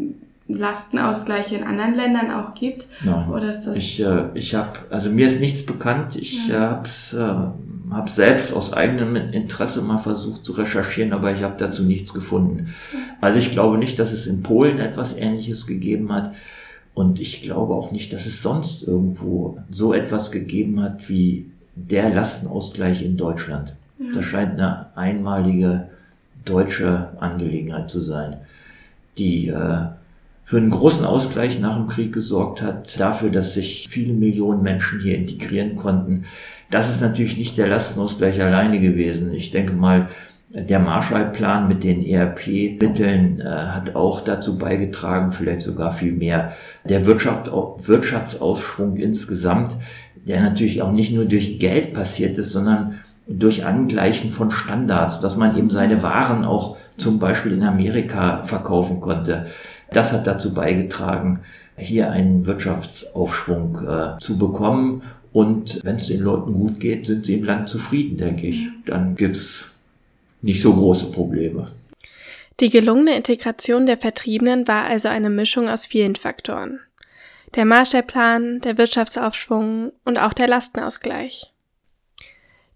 Lastenausgleiche 0.47 1.55
in 1.55 1.63
anderen 1.63 1.95
Ländern 1.95 2.31
auch 2.31 2.55
gibt? 2.55 2.87
Nein. 3.03 3.29
Oder 3.29 3.51
ist 3.51 3.61
das 3.61 3.77
ich 3.77 3.99
äh, 4.01 4.29
ich 4.33 4.55
habe, 4.55 4.79
also 4.89 5.09
mir 5.09 5.27
ist 5.27 5.39
nichts 5.39 5.65
bekannt. 5.65 6.15
Ich 6.15 6.47
ja. 6.47 6.69
habe 6.69 6.89
äh, 7.13 7.93
hab 7.93 8.09
selbst 8.09 8.51
aus 8.51 8.73
eigenem 8.73 9.15
Interesse 9.15 9.81
mal 9.81 9.97
versucht 9.99 10.43
zu 10.45 10.53
recherchieren, 10.53 11.13
aber 11.13 11.31
ich 11.31 11.43
habe 11.43 11.55
dazu 11.57 11.83
nichts 11.83 12.13
gefunden. 12.13 12.73
Also 13.21 13.37
ich 13.37 13.51
glaube 13.51 13.77
nicht, 13.77 13.99
dass 13.99 14.11
es 14.11 14.25
in 14.25 14.41
Polen 14.41 14.79
etwas 14.79 15.15
Ähnliches 15.15 15.67
gegeben 15.67 16.11
hat. 16.11 16.33
Und 16.95 17.19
ich 17.19 17.43
glaube 17.43 17.75
auch 17.75 17.91
nicht, 17.91 18.13
dass 18.13 18.25
es 18.25 18.41
sonst 18.41 18.87
irgendwo 18.87 19.59
so 19.69 19.93
etwas 19.93 20.31
gegeben 20.31 20.81
hat 20.81 21.07
wie 21.09 21.51
der 21.75 22.09
Lastenausgleich 22.09 23.03
in 23.03 23.17
Deutschland. 23.17 23.75
Ja. 23.99 24.13
Das 24.13 24.25
scheint 24.25 24.53
eine 24.53 24.95
einmalige 24.95 25.89
deutsche 26.45 27.09
Angelegenheit 27.19 27.91
zu 27.91 27.99
sein, 27.99 28.37
die 29.17 29.49
äh, 29.49 29.87
für 30.41 30.57
einen 30.57 30.69
großen 30.69 31.03
Ausgleich 31.03 31.59
nach 31.59 31.75
dem 31.75 31.87
Krieg 31.87 32.13
gesorgt 32.13 32.61
hat, 32.61 32.97
dafür, 32.97 33.29
dass 33.29 33.55
sich 33.55 33.89
viele 33.89 34.13
Millionen 34.13 34.63
Menschen 34.63 35.01
hier 35.01 35.17
integrieren 35.17 35.75
konnten. 35.75 36.23
Das 36.71 36.89
ist 36.89 37.01
natürlich 37.01 37.35
nicht 37.35 37.57
der 37.57 37.67
Lastenausgleich 37.67 38.41
alleine 38.41 38.79
gewesen. 38.79 39.33
Ich 39.33 39.51
denke 39.51 39.73
mal, 39.73 40.07
der 40.49 40.79
Marshallplan 40.79 41.67
mit 41.67 41.83
den 41.83 42.05
ERP-Mitteln 42.05 43.41
äh, 43.41 43.43
hat 43.45 43.95
auch 43.95 44.21
dazu 44.21 44.57
beigetragen, 44.57 45.31
vielleicht 45.31 45.61
sogar 45.61 45.91
viel 45.91 46.13
mehr. 46.13 46.53
Der 46.83 47.05
Wirtschaft, 47.05 47.51
Wirtschaftsaufschwung 47.51 48.97
insgesamt, 48.97 49.75
der 50.15 50.41
natürlich 50.41 50.81
auch 50.81 50.91
nicht 50.91 51.13
nur 51.13 51.25
durch 51.25 51.59
Geld 51.59 51.93
passiert 51.93 52.37
ist, 52.37 52.51
sondern 52.51 52.99
durch 53.27 53.65
Angleichen 53.65 54.29
von 54.29 54.51
Standards, 54.51 55.19
dass 55.19 55.35
man 55.35 55.57
eben 55.57 55.69
seine 55.69 56.03
Waren 56.03 56.45
auch 56.45 56.77
zum 56.95 57.19
Beispiel 57.19 57.53
in 57.53 57.63
Amerika 57.63 58.43
verkaufen 58.43 59.01
konnte. 59.01 59.47
Das 59.91 60.13
hat 60.13 60.27
dazu 60.27 60.53
beigetragen, 60.53 61.39
hier 61.75 62.11
einen 62.11 62.45
Wirtschaftsaufschwung 62.45 63.79
äh, 63.87 64.19
zu 64.19 64.37
bekommen. 64.37 65.01
Und 65.33 65.81
wenn 65.83 65.97
es 65.97 66.07
den 66.07 66.21
Leuten 66.21 66.53
gut 66.53 66.79
geht, 66.79 67.07
sind 67.07 67.25
sie 67.25 67.39
im 67.39 67.43
Land 67.43 67.67
zufrieden, 67.67 68.15
denke 68.17 68.47
ich. 68.47 68.67
Dann 68.85 69.15
gibt's 69.15 69.71
nicht 70.45 70.61
so 70.61 70.73
große 70.73 71.11
Probleme. 71.11 71.71
Die 72.59 72.69
gelungene 72.69 73.15
Integration 73.15 73.87
der 73.87 73.97
Vertriebenen 73.97 74.67
war 74.67 74.85
also 74.85 75.07
eine 75.07 75.31
Mischung 75.31 75.67
aus 75.67 75.87
vielen 75.87 76.15
Faktoren. 76.15 76.79
Der 77.55 77.65
Marshallplan, 77.65 78.61
der 78.61 78.77
Wirtschaftsaufschwung 78.77 79.91
und 80.03 80.19
auch 80.19 80.33
der 80.33 80.47
Lastenausgleich. 80.47 81.51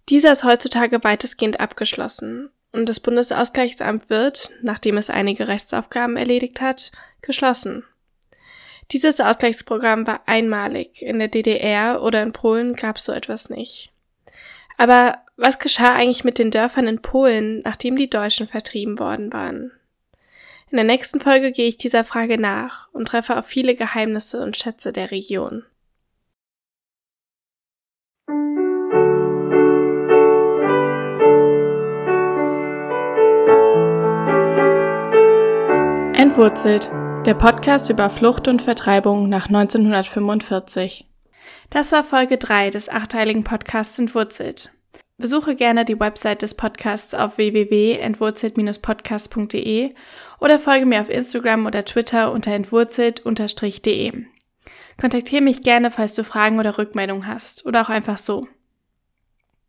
Dieser 0.08 0.32
ist 0.32 0.42
heutzutage 0.42 1.04
weitestgehend 1.04 1.60
abgeschlossen 1.60 2.50
und 2.72 2.88
das 2.88 2.98
Bundesausgleichsamt 2.98 4.10
wird, 4.10 4.50
nachdem 4.62 4.96
es 4.96 5.08
einige 5.08 5.46
Rechtsaufgaben 5.46 6.16
erledigt 6.16 6.60
hat, 6.60 6.90
geschlossen. 7.22 7.84
Dieses 8.90 9.20
Ausgleichsprogramm 9.20 10.08
war 10.08 10.22
einmalig. 10.26 11.02
In 11.02 11.20
der 11.20 11.28
DDR 11.28 12.02
oder 12.02 12.22
in 12.24 12.32
Polen 12.32 12.74
gab 12.74 12.96
es 12.96 13.04
so 13.04 13.12
etwas 13.12 13.48
nicht. 13.48 13.92
Aber 14.76 15.18
was 15.40 15.58
geschah 15.58 15.94
eigentlich 15.94 16.22
mit 16.22 16.38
den 16.38 16.50
Dörfern 16.50 16.86
in 16.86 17.00
Polen, 17.00 17.62
nachdem 17.62 17.96
die 17.96 18.10
Deutschen 18.10 18.46
vertrieben 18.46 18.98
worden 18.98 19.32
waren? 19.32 19.72
In 20.70 20.76
der 20.76 20.84
nächsten 20.84 21.20
Folge 21.20 21.50
gehe 21.50 21.66
ich 21.66 21.78
dieser 21.78 22.04
Frage 22.04 22.38
nach 22.38 22.88
und 22.92 23.08
treffe 23.08 23.36
auf 23.36 23.46
viele 23.46 23.74
Geheimnisse 23.74 24.42
und 24.42 24.56
Schätze 24.56 24.92
der 24.92 25.10
Region. 25.10 25.64
Entwurzelt, 36.14 36.90
der 37.26 37.34
Podcast 37.34 37.90
über 37.90 38.10
Flucht 38.10 38.46
und 38.46 38.62
Vertreibung 38.62 39.28
nach 39.28 39.46
1945. 39.46 41.06
Das 41.70 41.92
war 41.92 42.04
Folge 42.04 42.36
3 42.36 42.70
des 42.70 42.88
achteiligen 42.88 43.42
Podcasts 43.42 43.98
Entwurzelt. 43.98 44.70
Besuche 45.20 45.54
gerne 45.54 45.84
die 45.84 46.00
Website 46.00 46.42
des 46.42 46.54
Podcasts 46.54 47.14
auf 47.14 47.36
www.entwurzelt-podcast.de 47.36 49.94
oder 50.40 50.58
folge 50.58 50.86
mir 50.86 51.00
auf 51.00 51.10
Instagram 51.10 51.66
oder 51.66 51.84
Twitter 51.84 52.32
unter 52.32 52.52
entwurzelt-de. 52.52 54.24
Kontaktiere 54.98 55.42
mich 55.42 55.62
gerne, 55.62 55.90
falls 55.90 56.14
du 56.14 56.24
Fragen 56.24 56.58
oder 56.58 56.78
Rückmeldungen 56.78 57.26
hast 57.26 57.66
oder 57.66 57.82
auch 57.82 57.90
einfach 57.90 58.16
so. 58.18 58.48